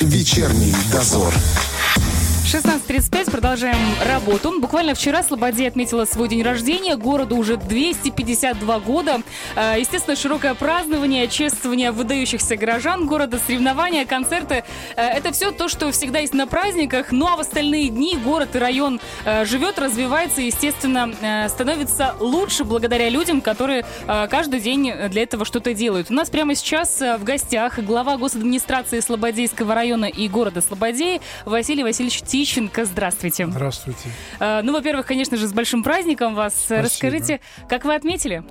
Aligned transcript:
Вечерний 0.00 0.74
дозор. 0.92 1.34
16.35, 2.46 3.32
продолжаем 3.32 3.76
работу. 4.08 4.60
Буквально 4.60 4.94
вчера 4.94 5.24
Слободия 5.24 5.66
отметила 5.66 6.04
свой 6.04 6.28
день 6.28 6.44
рождения. 6.44 6.96
Городу 6.96 7.34
уже 7.36 7.56
252 7.56 8.78
года. 8.78 9.22
Э, 9.56 9.74
естественно, 9.76 10.14
широкое 10.14 10.54
празднование, 10.54 11.26
чествование 11.26 11.90
выдающихся 11.90 12.56
горожан 12.56 13.08
города, 13.08 13.40
соревнования, 13.44 14.06
концерты. 14.06 14.62
Э, 14.94 15.02
это 15.08 15.32
все 15.32 15.50
то, 15.50 15.66
что 15.66 15.90
всегда 15.90 16.20
есть 16.20 16.34
на 16.34 16.46
праздниках. 16.46 17.10
Ну 17.10 17.26
а 17.26 17.36
в 17.36 17.40
остальные 17.40 17.88
дни 17.88 18.16
город 18.16 18.54
и 18.54 18.60
район 18.60 19.00
э, 19.24 19.44
живет, 19.44 19.80
развивается 19.80 20.40
и, 20.40 20.46
естественно, 20.46 21.48
становится 21.48 22.14
лучше 22.20 22.62
благодаря 22.62 23.08
людям, 23.08 23.40
которые 23.40 23.84
каждый 24.06 24.60
день 24.60 24.92
для 25.10 25.22
этого 25.24 25.44
что-то 25.44 25.74
делают. 25.74 26.10
У 26.12 26.14
нас 26.14 26.30
прямо 26.30 26.54
сейчас 26.54 27.00
в 27.00 27.24
гостях 27.24 27.80
глава 27.80 28.16
госадминистрации 28.16 29.00
Слободейского 29.00 29.74
района 29.74 30.04
и 30.04 30.28
города 30.28 30.60
Слободеи 30.60 31.20
Василий 31.44 31.82
Васильевич 31.82 32.22
Тищенко. 32.36 32.84
Здравствуйте. 32.84 33.46
Здравствуйте. 33.46 34.10
Э, 34.40 34.60
ну, 34.62 34.74
во-первых, 34.74 35.06
конечно 35.06 35.38
же, 35.38 35.46
с 35.46 35.54
большим 35.54 35.82
праздником 35.82 36.34
вас. 36.34 36.54
Спасибо. 36.54 36.82
Расскажите, 36.82 37.40
как 37.66 37.86
вы 37.86 37.94
отметили? 37.94 38.44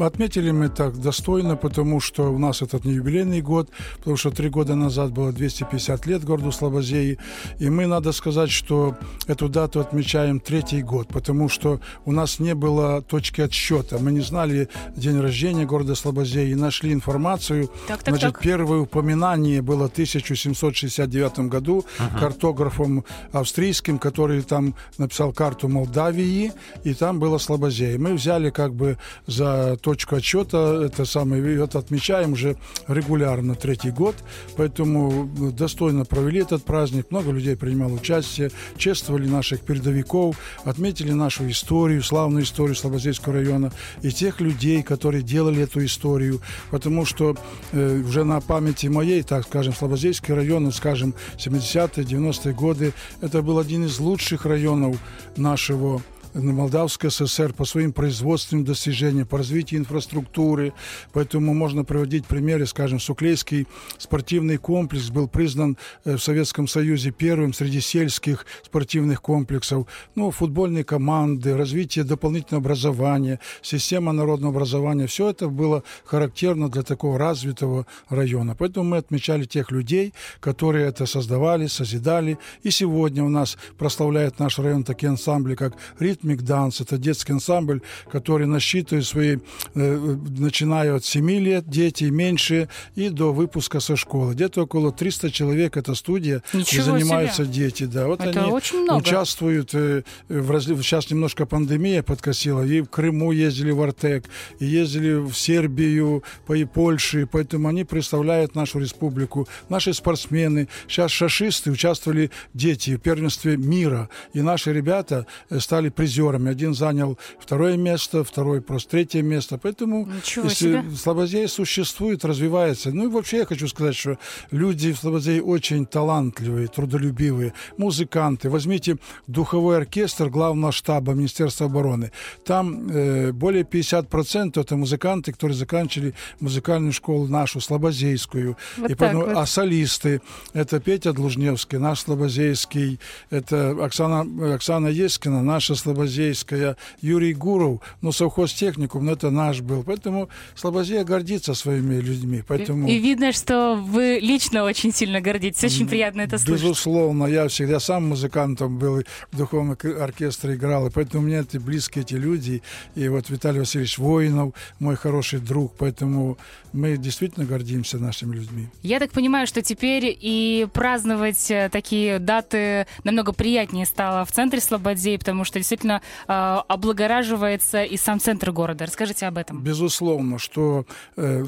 Отметили 0.00 0.50
мы 0.50 0.68
так 0.68 0.98
достойно, 1.00 1.56
потому 1.56 2.00
что 2.00 2.32
у 2.32 2.38
нас 2.38 2.62
этот 2.62 2.84
не 2.84 2.94
юбилейный 2.94 3.42
год, 3.42 3.68
потому 3.98 4.16
что 4.16 4.30
три 4.30 4.48
года 4.48 4.74
назад 4.74 5.12
было 5.12 5.32
250 5.32 6.06
лет 6.06 6.24
городу 6.24 6.50
Слободеи, 6.50 7.18
и 7.58 7.70
мы, 7.70 7.86
надо 7.86 8.12
сказать, 8.12 8.50
что 8.50 8.96
эту 9.26 9.48
дату 9.48 9.80
отмечаем 9.80 10.40
третий 10.40 10.82
год, 10.82 11.08
потому 11.08 11.48
что 11.48 11.80
у 12.04 12.12
нас 12.12 12.38
не 12.38 12.54
было 12.54 13.02
точки 13.02 13.42
отсчета, 13.42 13.98
мы 13.98 14.12
не 14.12 14.20
знали 14.20 14.68
день 14.96 15.20
рождения 15.20 15.66
города 15.66 15.94
Слободеи, 15.94 16.50
и 16.50 16.54
нашли 16.54 16.92
информацию. 16.92 17.70
Так, 17.86 18.02
так, 18.02 18.14
Значит, 18.14 18.34
так. 18.34 18.42
первое 18.42 18.78
упоминание 18.80 19.60
было 19.60 19.88
в 19.88 19.92
1769 19.92 21.38
году 21.50 21.84
ага. 21.98 22.18
картографом 22.18 23.04
австрийским, 23.32 23.98
который 23.98 24.42
там 24.42 24.74
написал 24.98 25.32
карту 25.32 25.68
Молдавии, 25.68 26.52
и 26.84 26.94
там 26.94 27.18
было 27.18 27.38
Слободея. 27.38 27.98
Мы 27.98 28.14
взяли 28.14 28.50
как 28.50 28.74
бы 28.74 28.96
за 29.34 29.76
точку 29.76 30.16
отчета. 30.16 30.84
Это 30.84 31.04
самое, 31.04 31.62
это 31.62 31.78
отмечаем 31.78 32.32
уже 32.32 32.56
регулярно 32.88 33.54
третий 33.54 33.90
год, 33.90 34.14
поэтому 34.56 35.28
достойно 35.52 36.04
провели 36.04 36.40
этот 36.40 36.64
праздник. 36.64 37.10
Много 37.10 37.30
людей 37.30 37.56
принимало 37.56 37.94
участие, 37.94 38.50
чествовали 38.76 39.28
наших 39.28 39.60
передовиков, 39.60 40.36
отметили 40.64 41.12
нашу 41.12 41.48
историю, 41.50 42.02
славную 42.02 42.44
историю 42.44 42.76
Слободейского 42.76 43.34
района 43.34 43.72
и 44.02 44.10
тех 44.10 44.40
людей, 44.40 44.82
которые 44.82 45.22
делали 45.22 45.62
эту 45.62 45.84
историю, 45.84 46.40
потому 46.70 47.04
что 47.04 47.36
э, 47.72 48.00
уже 48.00 48.24
на 48.24 48.40
памяти 48.40 48.86
моей, 48.86 49.22
так 49.22 49.46
скажем, 49.46 49.74
Слободейский 49.74 50.34
район, 50.34 50.70
скажем, 50.72 51.14
70-е, 51.36 52.04
90-е 52.04 52.54
годы, 52.54 52.92
это 53.20 53.42
был 53.42 53.58
один 53.58 53.84
из 53.84 53.98
лучших 53.98 54.46
районов 54.46 54.96
нашего 55.36 56.02
Молдавской 56.34 57.10
ССР 57.10 57.52
по 57.52 57.64
своим 57.64 57.92
производственным 57.92 58.64
достижениям, 58.64 59.26
по 59.26 59.38
развитию 59.38 59.80
инфраструктуры. 59.80 60.72
Поэтому 61.12 61.54
можно 61.54 61.84
приводить 61.84 62.26
примеры, 62.26 62.66
скажем, 62.66 62.98
Суклейский 62.98 63.66
спортивный 63.98 64.56
комплекс 64.56 65.10
был 65.10 65.28
признан 65.28 65.78
э, 66.04 66.16
в 66.16 66.22
Советском 66.22 66.66
Союзе 66.66 67.12
первым 67.12 67.52
среди 67.52 67.80
сельских 67.80 68.46
спортивных 68.64 69.22
комплексов. 69.22 69.86
Ну, 70.16 70.30
футбольные 70.30 70.84
команды, 70.84 71.56
развитие 71.56 72.04
дополнительного 72.04 72.64
образования, 72.64 73.38
система 73.62 74.12
народного 74.12 74.54
образования. 74.54 75.06
Все 75.06 75.30
это 75.30 75.48
было 75.48 75.84
характерно 76.04 76.68
для 76.68 76.82
такого 76.82 77.18
развитого 77.18 77.86
района. 78.08 78.56
Поэтому 78.58 78.90
мы 78.90 78.96
отмечали 78.96 79.44
тех 79.44 79.70
людей, 79.70 80.12
которые 80.40 80.88
это 80.88 81.06
создавали, 81.06 81.68
созидали. 81.68 82.38
И 82.62 82.70
сегодня 82.70 83.22
у 83.22 83.28
нас 83.28 83.56
прославляет 83.78 84.40
наш 84.40 84.58
район 84.58 84.82
такие 84.82 85.10
ансамбли, 85.10 85.54
как 85.54 85.74
«Ритм 86.00 86.23
Ритмик 86.24 86.42
Данс. 86.42 86.80
Это 86.80 86.96
детский 86.96 87.32
ансамбль, 87.32 87.82
который 88.10 88.46
насчитывает 88.46 89.06
свои, 89.06 89.38
э, 89.74 90.16
начиная 90.38 90.94
от 90.94 91.04
7 91.04 91.30
лет, 91.38 91.68
дети 91.68 92.04
меньше, 92.04 92.68
и 92.94 93.10
до 93.10 93.32
выпуска 93.32 93.80
со 93.80 93.96
школы. 93.96 94.32
Где-то 94.32 94.62
около 94.62 94.90
300 94.90 95.30
человек, 95.30 95.76
это 95.76 95.94
студия, 95.94 96.42
Ничего 96.54 96.80
и 96.80 96.84
занимаются 96.84 97.44
себе. 97.44 97.54
дети. 97.54 97.84
Да. 97.84 98.06
Вот 98.06 98.20
это 98.20 98.42
они 98.42 98.52
очень 98.52 98.80
много. 98.82 99.00
участвуют, 99.00 99.74
э, 99.74 100.02
в 100.28 100.50
разли... 100.50 100.74
сейчас 100.76 101.10
немножко 101.10 101.44
пандемия 101.44 102.02
подкосила, 102.02 102.62
и 102.62 102.80
в 102.80 102.88
Крыму 102.88 103.32
ездили 103.32 103.72
в 103.72 103.82
Артек, 103.82 104.24
и 104.60 104.64
ездили 104.64 105.14
в 105.14 105.34
Сербию, 105.34 106.22
по 106.46 106.54
и 106.54 106.64
Польше, 106.64 107.28
поэтому 107.30 107.68
они 107.68 107.84
представляют 107.84 108.54
нашу 108.54 108.78
республику. 108.78 109.46
Наши 109.68 109.92
спортсмены, 109.92 110.68
сейчас 110.88 111.10
шашисты 111.10 111.70
участвовали 111.70 112.30
дети 112.54 112.96
в 112.96 113.00
первенстве 113.00 113.58
мира, 113.58 114.08
и 114.32 114.40
наши 114.40 114.72
ребята 114.72 115.26
э, 115.50 115.60
стали 115.60 115.90
призерами 115.90 116.13
призерами. 116.14 116.50
Один 116.50 116.74
занял 116.74 117.18
второе 117.38 117.76
место, 117.76 118.24
второй 118.24 118.60
просто 118.60 118.90
третье 118.90 119.22
место. 119.22 119.58
Поэтому 119.58 120.06
Ничего 120.06 120.44
если 120.44 120.82
себе. 120.82 120.84
Слободей 120.96 121.48
существует, 121.48 122.24
развивается. 122.24 122.90
Ну 122.92 123.04
и 123.04 123.08
вообще 123.08 123.38
я 123.38 123.46
хочу 123.46 123.68
сказать, 123.68 123.96
что 123.96 124.18
люди 124.50 124.92
в 124.92 124.98
Слободее 124.98 125.42
очень 125.42 125.86
талантливые, 125.86 126.68
трудолюбивые, 126.68 127.52
музыканты. 127.76 128.48
Возьмите 128.48 128.96
духовой 129.26 129.76
оркестр 129.76 130.28
главного 130.28 130.72
штаба 130.72 131.12
Министерства 131.12 131.66
обороны. 131.66 132.10
Там 132.44 132.88
э, 132.90 133.32
более 133.32 133.64
50% 133.64 134.60
это 134.60 134.76
музыканты, 134.76 135.32
которые 135.32 135.56
заканчивали 135.56 136.14
музыкальную 136.40 136.92
школу 136.92 137.26
нашу, 137.28 137.60
Слободейскую. 137.60 138.56
Вот 138.76 138.90
и 138.90 138.94
поэтому, 138.94 139.24
вот. 139.24 139.36
А 139.36 139.46
солисты 139.46 140.20
это 140.52 140.80
Петя 140.80 141.12
Длужневский, 141.12 141.78
наш 141.78 142.00
Слободейский, 142.00 142.98
это 143.30 143.76
Оксана, 143.84 144.54
Оксана 144.54 144.88
Ескина, 144.88 145.42
наша 145.42 145.74
Слободейская, 145.74 146.03
Слободейская, 146.04 146.76
Юрий 147.00 147.34
Гуров, 147.34 147.80
ну, 148.02 148.12
совхозтехникум, 148.12 149.06
ну, 149.06 149.12
это 149.12 149.30
наш 149.30 149.60
был. 149.60 149.82
Поэтому 149.82 150.28
Слободея 150.54 151.04
гордится 151.04 151.54
своими 151.54 152.00
людьми. 152.00 152.42
Поэтому... 152.46 152.88
И 152.88 152.98
видно, 152.98 153.32
что 153.32 153.74
вы 153.74 154.18
лично 154.20 154.64
очень 154.64 154.92
сильно 154.92 155.20
гордитесь. 155.20 155.64
Очень 155.64 155.88
приятно 155.88 156.22
это 156.22 156.38
слышать. 156.38 156.62
Безусловно, 156.62 157.26
я 157.26 157.48
всегда 157.48 157.80
сам 157.80 158.08
музыкантом 158.08 158.78
был, 158.78 159.02
в 159.32 159.36
духовном 159.36 159.76
оркестре 160.00 160.54
играл, 160.54 160.86
и 160.86 160.90
поэтому 160.90 161.24
мне 161.24 161.36
это 161.36 161.58
близкие 161.58 162.02
эти 162.04 162.14
люди. 162.14 162.62
И 162.94 163.08
вот 163.08 163.30
Виталий 163.30 163.60
Васильевич 163.60 163.98
Воинов, 163.98 164.54
мой 164.78 164.96
хороший 164.96 165.40
друг, 165.40 165.72
поэтому 165.78 166.36
мы 166.72 166.96
действительно 166.96 167.46
гордимся 167.46 167.98
нашими 167.98 168.34
людьми. 168.34 168.68
Я 168.82 168.98
так 168.98 169.12
понимаю, 169.12 169.46
что 169.46 169.62
теперь 169.62 170.16
и 170.20 170.66
праздновать 170.72 171.50
э, 171.50 171.68
такие 171.70 172.18
даты 172.18 172.86
намного 173.04 173.32
приятнее 173.32 173.86
стало 173.86 174.24
в 174.24 174.32
центре 174.32 174.60
Слободеи, 174.60 175.16
потому 175.16 175.44
что 175.44 175.58
действительно 175.58 175.93
э, 176.28 176.32
облагораживается 176.68 177.82
и 177.82 177.96
сам 177.96 178.20
центр 178.20 178.52
города. 178.52 178.86
Расскажите 178.86 179.26
об 179.26 179.38
этом. 179.38 179.62
Безусловно, 179.62 180.38
что 180.38 180.86
э, 181.16 181.44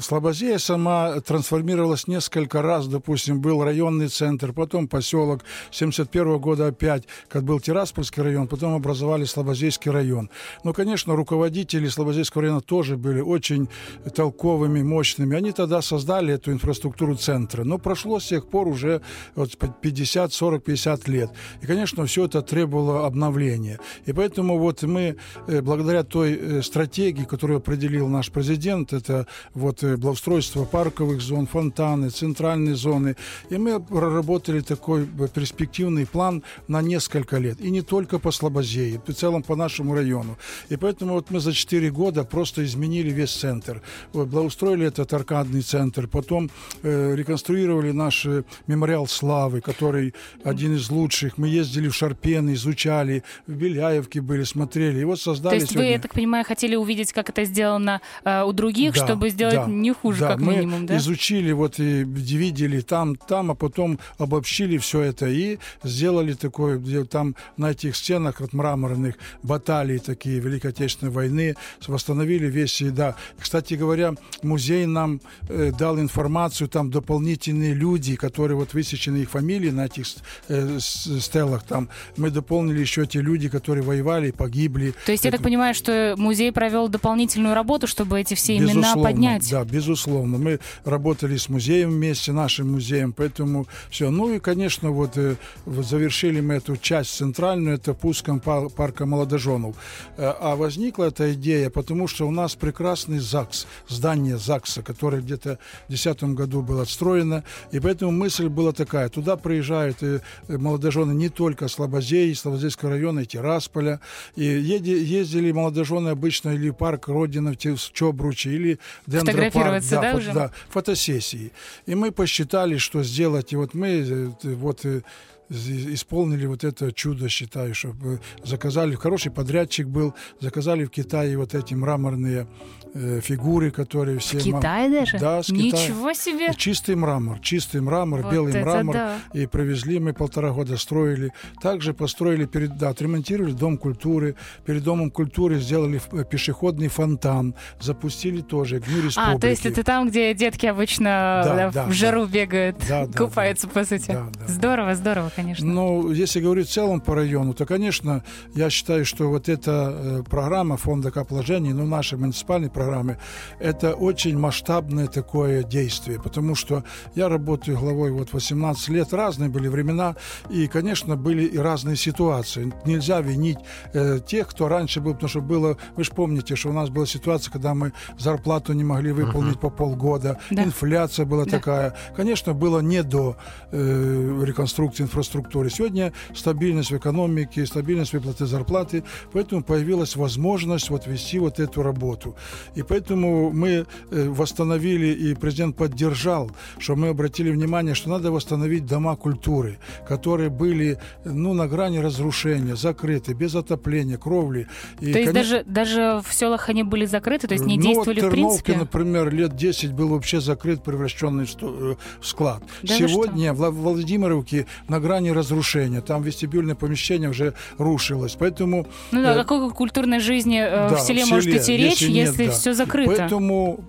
сама 0.57 1.19
трансформировалась 1.21 2.07
несколько 2.07 2.61
раз. 2.61 2.87
Допустим, 2.87 3.41
был 3.41 3.63
районный 3.63 4.07
центр, 4.07 4.53
потом 4.53 4.87
поселок. 4.87 5.43
71 5.71 6.37
года 6.37 6.67
опять, 6.67 7.03
как 7.27 7.43
был 7.43 7.59
Тираспольский 7.59 8.23
район, 8.23 8.47
потом 8.47 8.75
образовали 8.75 9.25
Слободейский 9.25 9.91
район. 9.91 10.29
Но, 10.63 10.73
конечно, 10.73 11.15
руководители 11.15 11.87
Слободейского 11.87 12.43
района 12.43 12.61
тоже 12.61 12.97
были 12.97 13.21
очень 13.21 13.69
толковыми, 14.15 14.81
мощными. 14.81 15.35
Они 15.35 15.51
тогда 15.51 15.81
создали 15.81 16.33
эту 16.33 16.51
инфраструктуру 16.51 17.15
центра. 17.15 17.63
Но 17.63 17.77
прошло 17.77 18.19
с 18.19 18.27
тех 18.27 18.47
пор 18.47 18.67
уже 18.67 19.01
вот 19.35 19.57
50, 19.81 20.33
40, 20.33 20.63
50 20.63 21.07
лет. 21.07 21.31
И, 21.61 21.65
конечно, 21.65 22.05
все 22.05 22.25
это 22.25 22.41
требовало 22.41 23.05
обновления. 23.05 23.79
И 24.05 24.13
поэтому 24.13 24.36
вот 24.43 24.83
мы, 24.83 25.15
э, 25.47 25.61
благодаря 25.61 26.03
той 26.03 26.33
э, 26.33 26.61
стратегии, 26.61 27.23
которую 27.23 27.57
определил 27.57 28.07
наш 28.07 28.31
президент, 28.31 28.93
это 28.93 29.27
вот 29.53 29.83
э, 29.83 29.97
благоустройство 29.97 30.65
парковых 30.65 31.21
зон, 31.21 31.47
фонтаны, 31.47 32.09
центральные 32.09 32.75
зоны, 32.75 33.15
и 33.49 33.57
мы 33.57 33.79
проработали 33.79 34.61
такой 34.61 35.05
перспективный 35.33 36.05
план 36.05 36.43
на 36.67 36.81
несколько 36.81 37.37
лет. 37.37 37.59
И 37.61 37.69
не 37.69 37.81
только 37.81 38.19
по 38.19 38.31
Слободее, 38.31 39.01
в 39.05 39.13
целом 39.13 39.43
по 39.43 39.55
нашему 39.55 39.95
району. 39.95 40.37
И 40.69 40.77
поэтому 40.77 41.13
вот 41.13 41.31
мы 41.31 41.39
за 41.39 41.53
4 41.53 41.89
года 41.91 42.23
просто 42.23 42.63
изменили 42.63 43.09
весь 43.09 43.31
центр. 43.31 43.81
Вот, 44.13 44.27
благоустроили 44.27 44.85
этот 44.85 45.11
аркадный 45.13 45.61
центр, 45.61 46.07
потом 46.07 46.49
э, 46.83 47.15
реконструировали 47.15 47.91
наш 47.91 48.27
мемориал 48.67 49.07
славы, 49.07 49.61
который 49.61 50.13
один 50.43 50.75
из 50.75 50.89
лучших. 50.89 51.37
Мы 51.37 51.47
ездили 51.47 51.87
в 51.87 51.95
Шарпен, 51.95 52.53
изучали, 52.53 53.23
в 53.47 53.53
Беляевке 53.53 54.16
выставки 54.17 54.19
были, 54.19 54.43
смотрели. 54.43 55.01
И 55.01 55.03
вот 55.03 55.19
создали 55.19 55.55
То 55.55 55.55
есть 55.55 55.71
сегодня... 55.71 55.89
вы, 55.89 55.93
я 55.93 55.99
так 55.99 56.13
понимаю, 56.13 56.45
хотели 56.45 56.75
увидеть, 56.75 57.13
как 57.13 57.29
это 57.29 57.45
сделано 57.45 58.01
э, 58.23 58.43
у 58.43 58.51
других, 58.53 58.93
Да, 58.93 59.05
чтобы 59.05 59.29
сделать 59.29 59.55
да, 59.55 59.65
не 59.65 59.93
хуже, 59.93 60.19
да, 60.21 60.27
как 60.29 60.39
мы 60.39 60.57
минимум, 60.57 60.85
да? 60.85 60.97
изучили, 60.97 61.51
вот 61.51 61.79
и 61.79 62.03
видели 62.03 62.81
там, 62.81 63.15
там, 63.15 63.51
а 63.51 63.55
потом 63.55 63.99
обобщили 64.17 64.77
все 64.77 65.01
это 65.01 65.27
и 65.27 65.57
сделали 65.83 66.33
такое, 66.33 66.77
где 66.77 67.03
там 67.03 67.35
на 67.57 67.71
этих 67.71 67.95
стенах 67.95 68.41
от 68.41 68.53
мраморных 68.53 69.15
баталий 69.43 69.99
такие 69.99 70.39
Великой 70.39 70.71
Отечественной 70.71 71.11
войны, 71.11 71.55
восстановили 71.87 72.47
весь, 72.47 72.81
да. 72.91 73.15
Кстати 73.39 73.75
говоря, 73.75 74.13
музей 74.43 74.85
нам 74.85 75.19
э, 75.49 75.71
дал 75.77 75.99
информацию, 75.99 76.67
там 76.67 76.89
дополнительные 76.91 77.73
люди, 77.73 78.15
которые 78.15 78.57
вот 78.57 78.73
высечены 78.73 79.17
их 79.17 79.29
фамилии 79.29 79.71
на 79.71 79.85
этих 79.85 80.05
э, 80.49 80.79
стелах, 80.79 81.63
там 81.63 81.89
мы 82.17 82.29
дополнили 82.29 82.79
еще 82.79 83.05
те 83.05 83.21
люди, 83.21 83.49
которые 83.49 83.83
воевали 83.83 84.06
и 84.07 84.31
погибли. 84.31 84.93
То 85.05 85.11
есть 85.11 85.25
я 85.25 85.31
так 85.31 85.39
Это- 85.39 85.43
понимаю, 85.49 85.73
что 85.73 86.15
музей 86.17 86.51
провел 86.51 86.87
дополнительную 86.87 87.53
работу, 87.55 87.87
чтобы 87.87 88.19
эти 88.19 88.33
все 88.33 88.57
имена 88.57 88.73
Безусловно, 88.73 89.03
поднять. 89.03 89.49
Да, 89.51 89.63
безусловно. 89.65 90.37
Мы 90.37 90.59
работали 90.85 91.37
с 91.37 91.49
музеем 91.49 91.91
вместе, 91.91 92.31
нашим 92.31 92.71
музеем, 92.71 93.13
поэтому 93.13 93.67
все. 93.89 94.09
Ну 94.09 94.33
и, 94.33 94.39
конечно, 94.39 94.91
вот, 94.91 95.17
э, 95.17 95.35
вот 95.65 95.85
завершили 95.85 96.41
мы 96.41 96.55
эту 96.55 96.77
часть 96.77 97.11
центральную, 97.15 97.75
это 97.75 97.93
пуском 97.93 98.39
пар- 98.39 98.69
парка 98.69 99.05
молодоженов. 99.05 99.75
Э, 100.17 100.33
А 100.39 100.55
возникла 100.55 101.05
эта 101.05 101.33
идея, 101.33 101.69
потому 101.69 102.07
что 102.07 102.27
у 102.27 102.31
нас 102.31 102.55
прекрасный 102.55 103.19
ЗАГС, 103.19 103.67
здание 103.87 104.37
ЗАГСа, 104.37 104.81
которое 104.83 105.21
где-то 105.21 105.57
в 105.85 105.89
2010 105.89 106.33
году 106.35 106.61
было 106.61 106.83
отстроено, 106.83 107.43
и 107.71 107.79
поэтому 107.79 108.11
мысль 108.11 108.47
была 108.47 108.71
такая, 108.71 109.09
туда 109.09 109.35
приезжают 109.35 109.97
э, 110.03 110.19
молодожены 110.47 111.13
не 111.13 111.29
только 111.29 111.67
Слободей, 111.67 112.33
Слободейского 112.35 112.91
района, 112.91 113.21
и 113.21 113.25
Тирасполя, 113.25 113.96
и 114.35 114.43
еди- 114.43 115.03
ездили 115.19 115.51
молодожены 115.51 116.09
обычно 116.09 116.49
или 116.51 116.69
в 116.69 116.73
парк 116.73 117.07
Родина 117.07 117.53
в 117.53 117.57
Чобруче, 117.93 118.51
или 118.51 118.79
в 119.05 119.11
дендропарк, 119.11 119.53
Фотографироваться, 119.53 119.95
да, 120.01 120.11
фото- 120.13 120.33
да, 120.33 120.51
фотосессии. 120.69 121.51
И 121.85 121.95
мы 121.95 122.11
посчитали, 122.11 122.77
что 122.77 123.03
сделать, 123.03 123.53
и 123.53 123.55
вот 123.55 123.73
мы 123.73 123.87
э, 123.87 124.29
вот 124.55 124.85
э, 124.85 125.01
исполнили 125.49 126.45
вот 126.45 126.63
это 126.63 126.91
чудо, 126.91 127.29
считаю, 127.29 127.73
чтобы 127.73 128.19
заказали, 128.43 128.95
хороший 128.95 129.31
подрядчик 129.31 129.87
был, 129.87 130.13
заказали 130.39 130.85
в 130.85 130.89
Китае 130.89 131.37
вот 131.37 131.55
эти 131.55 131.73
мраморные 131.73 132.47
э, 132.93 133.21
фигуры, 133.21 133.71
которые 133.71 134.19
все... 134.19 134.39
В 134.39 134.45
мам- 134.47 134.61
Китае 134.61 134.89
даже? 134.89 135.19
Да, 135.19 135.43
с 135.43 135.47
Китая. 135.47 135.63
Ничего 135.63 136.13
себе! 136.13 136.53
Чистый 136.55 136.95
мрамор, 136.95 137.39
чистый 137.39 137.81
мрамор, 137.81 138.21
Вот 138.23 138.31
белый 138.33 138.61
мрамор. 138.61 138.93
да. 138.95 139.17
И 139.33 139.45
привезли 139.45 139.99
мы 139.99 140.13
полтора 140.13 140.51
года 140.51 140.77
строили. 140.77 141.31
Также 141.61 141.93
построили, 141.93 142.45
перед, 142.45 142.77
да, 142.77 142.89
отремонтировали 142.89 143.53
Дом 143.53 143.77
культуры. 143.77 144.35
Перед 144.65 144.83
Домом 144.83 145.11
культуры 145.11 145.59
сделали 145.59 146.01
э, 146.11 146.23
пешеходный 146.25 146.87
фонтан. 146.87 147.55
Запустили 147.79 148.41
тоже 148.41 148.79
Дню 148.79 149.03
Республики. 149.03 149.37
А, 149.37 149.39
то 149.39 149.47
есть 149.47 149.65
это 149.65 149.83
там, 149.83 150.09
где 150.09 150.33
детки 150.33 150.65
обычно 150.65 151.41
Да, 151.45 151.55
да, 151.55 151.71
да, 151.71 151.85
в 151.85 151.91
жару 151.93 152.25
бегают, 152.25 152.77
Да, 152.87 153.05
да, 153.05 153.17
купаются, 153.17 153.67
по 153.67 153.83
сути. 153.85 154.11
Да, 154.11 154.27
да. 154.33 154.47
Здорово, 154.47 154.95
здорово, 154.95 155.29
конечно. 155.37 155.65
Ну, 155.65 156.11
если 156.11 156.41
говорить 156.41 156.67
в 156.67 156.73
целом 156.73 156.99
по 156.99 157.15
району, 157.15 157.53
то, 157.53 157.65
конечно, 157.65 158.23
я 158.55 158.69
считаю, 158.69 159.05
что 159.05 159.29
вот 159.29 159.47
эта 159.49 159.71
э, 159.71 160.23
программа 160.29 160.77
фонда 160.77 161.11
капложений, 161.11 161.73
ну, 161.73 161.85
нашей 161.85 162.17
муниципальной 162.17 162.69
программы, 162.69 163.17
это 163.59 163.93
очень 163.93 164.37
масштабное 164.37 165.07
такое 165.07 165.63
действие, 165.63 166.19
потому 166.19 166.55
что 166.55 166.83
я 167.15 167.29
работаю 167.29 167.77
главой 167.79 168.11
вот 168.11 168.33
18 168.33 168.89
лет, 168.89 169.13
разные 169.13 169.49
были 169.49 169.67
времена, 169.67 170.15
и, 170.49 170.67
конечно, 170.67 171.15
были 171.15 171.43
и 171.43 171.57
разные 171.57 171.95
ситуации. 171.95 172.73
Нельзя 172.85 173.21
винить 173.21 173.59
э, 173.93 174.19
тех, 174.25 174.47
кто 174.47 174.67
раньше 174.67 174.99
был, 175.01 175.13
потому 175.13 175.29
что 175.29 175.41
было, 175.41 175.77
вы 175.95 176.03
же 176.03 176.11
помните, 176.11 176.55
что 176.55 176.69
у 176.69 176.73
нас 176.73 176.89
была 176.89 177.05
ситуация, 177.05 177.51
когда 177.51 177.73
мы 177.73 177.93
зарплату 178.17 178.73
не 178.73 178.83
могли 178.83 179.11
выполнить 179.11 179.59
по 179.59 179.69
полгода, 179.69 180.39
Да. 180.51 180.63
инфляция 180.63 181.25
была 181.25 181.45
Да. 181.45 181.51
такая. 181.51 181.95
Конечно, 182.15 182.53
было 182.53 182.79
не 182.79 183.03
до 183.03 183.37
э, 183.71 184.43
реконструкции 184.43 185.03
инфраструктуры. 185.03 185.26
Сегодня 185.27 186.13
стабильность 186.33 186.91
в 186.91 186.97
экономике, 186.97 187.65
стабильность 187.65 188.13
выплаты 188.13 188.45
зарплаты, 188.45 189.03
поэтому 189.33 189.63
появилась 189.63 190.15
возможность 190.15 190.89
вот 190.89 191.07
вести 191.07 191.39
вот 191.39 191.59
эту 191.59 191.83
работу. 191.83 192.35
И 192.75 192.83
поэтому 192.83 193.51
мы 193.51 193.85
э, 194.11 194.29
восстановили, 194.29 195.07
и 195.07 195.35
президент 195.35 195.75
поддержал, 195.75 196.51
что 196.79 196.95
мы 196.95 197.09
обратили 197.09 197.51
внимание, 197.51 197.95
что 197.95 198.09
надо 198.09 198.31
восстановить 198.31 198.85
дома 198.85 199.15
культуры, 199.15 199.77
которые 200.07 200.49
были 200.49 200.97
ну, 201.25 201.53
на 201.53 201.67
грани 201.67 201.97
разрушения, 201.99 202.75
закрыты, 202.75 203.33
без 203.33 203.55
отопления, 203.55 204.17
кровли. 204.17 204.67
И, 204.99 205.11
то 205.11 205.19
есть 205.19 205.31
конечно, 205.31 205.63
даже, 205.63 205.63
даже 205.65 206.21
в 206.27 206.33
селах 206.33 206.69
они 206.69 206.83
были 206.83 207.05
закрыты, 207.05 207.47
то 207.47 207.53
есть 207.53 207.65
не 207.65 207.77
ну, 207.77 207.83
действовали 207.83 208.21
вот 208.21 208.27
в 208.27 208.31
принципе? 208.31 208.77
например, 208.77 209.33
лет 209.33 209.55
10 209.55 209.93
был 209.93 210.09
вообще 210.09 210.39
закрыт, 210.39 210.83
превращенный 210.83 211.45
в, 211.45 211.55
э, 211.61 211.95
склад. 212.21 212.63
Да 212.83 212.95
Сегодня 212.95 213.53
в 213.53 213.61
Вла- 213.61 213.71
Владимировке 213.71 214.65
на 214.87 214.99
грани 214.99 215.16
разрушения. 215.25 216.01
Там 216.01 216.21
вестибюльное 216.21 216.75
помещение 216.75 217.29
уже 217.29 217.53
рушилось. 217.77 218.35
Поэтому 218.39 218.87
Ну 219.11 219.21
да, 219.21 219.33
э, 219.33 219.39
о 219.39 219.43
какой 219.43 219.69
культурной 219.71 220.19
жизни 220.19 220.59
э, 220.59 220.89
да, 220.89 220.95
в 220.95 220.99
селе 221.01 221.25
может 221.25 221.47
идти 221.53 221.77
речь, 221.77 222.01
если 222.01 222.11
если, 222.11 222.43
нет, 222.43 222.51
да. 222.51 222.57
все 222.57 222.73
закрыто? 222.73 223.15
Поэтому 223.17 223.83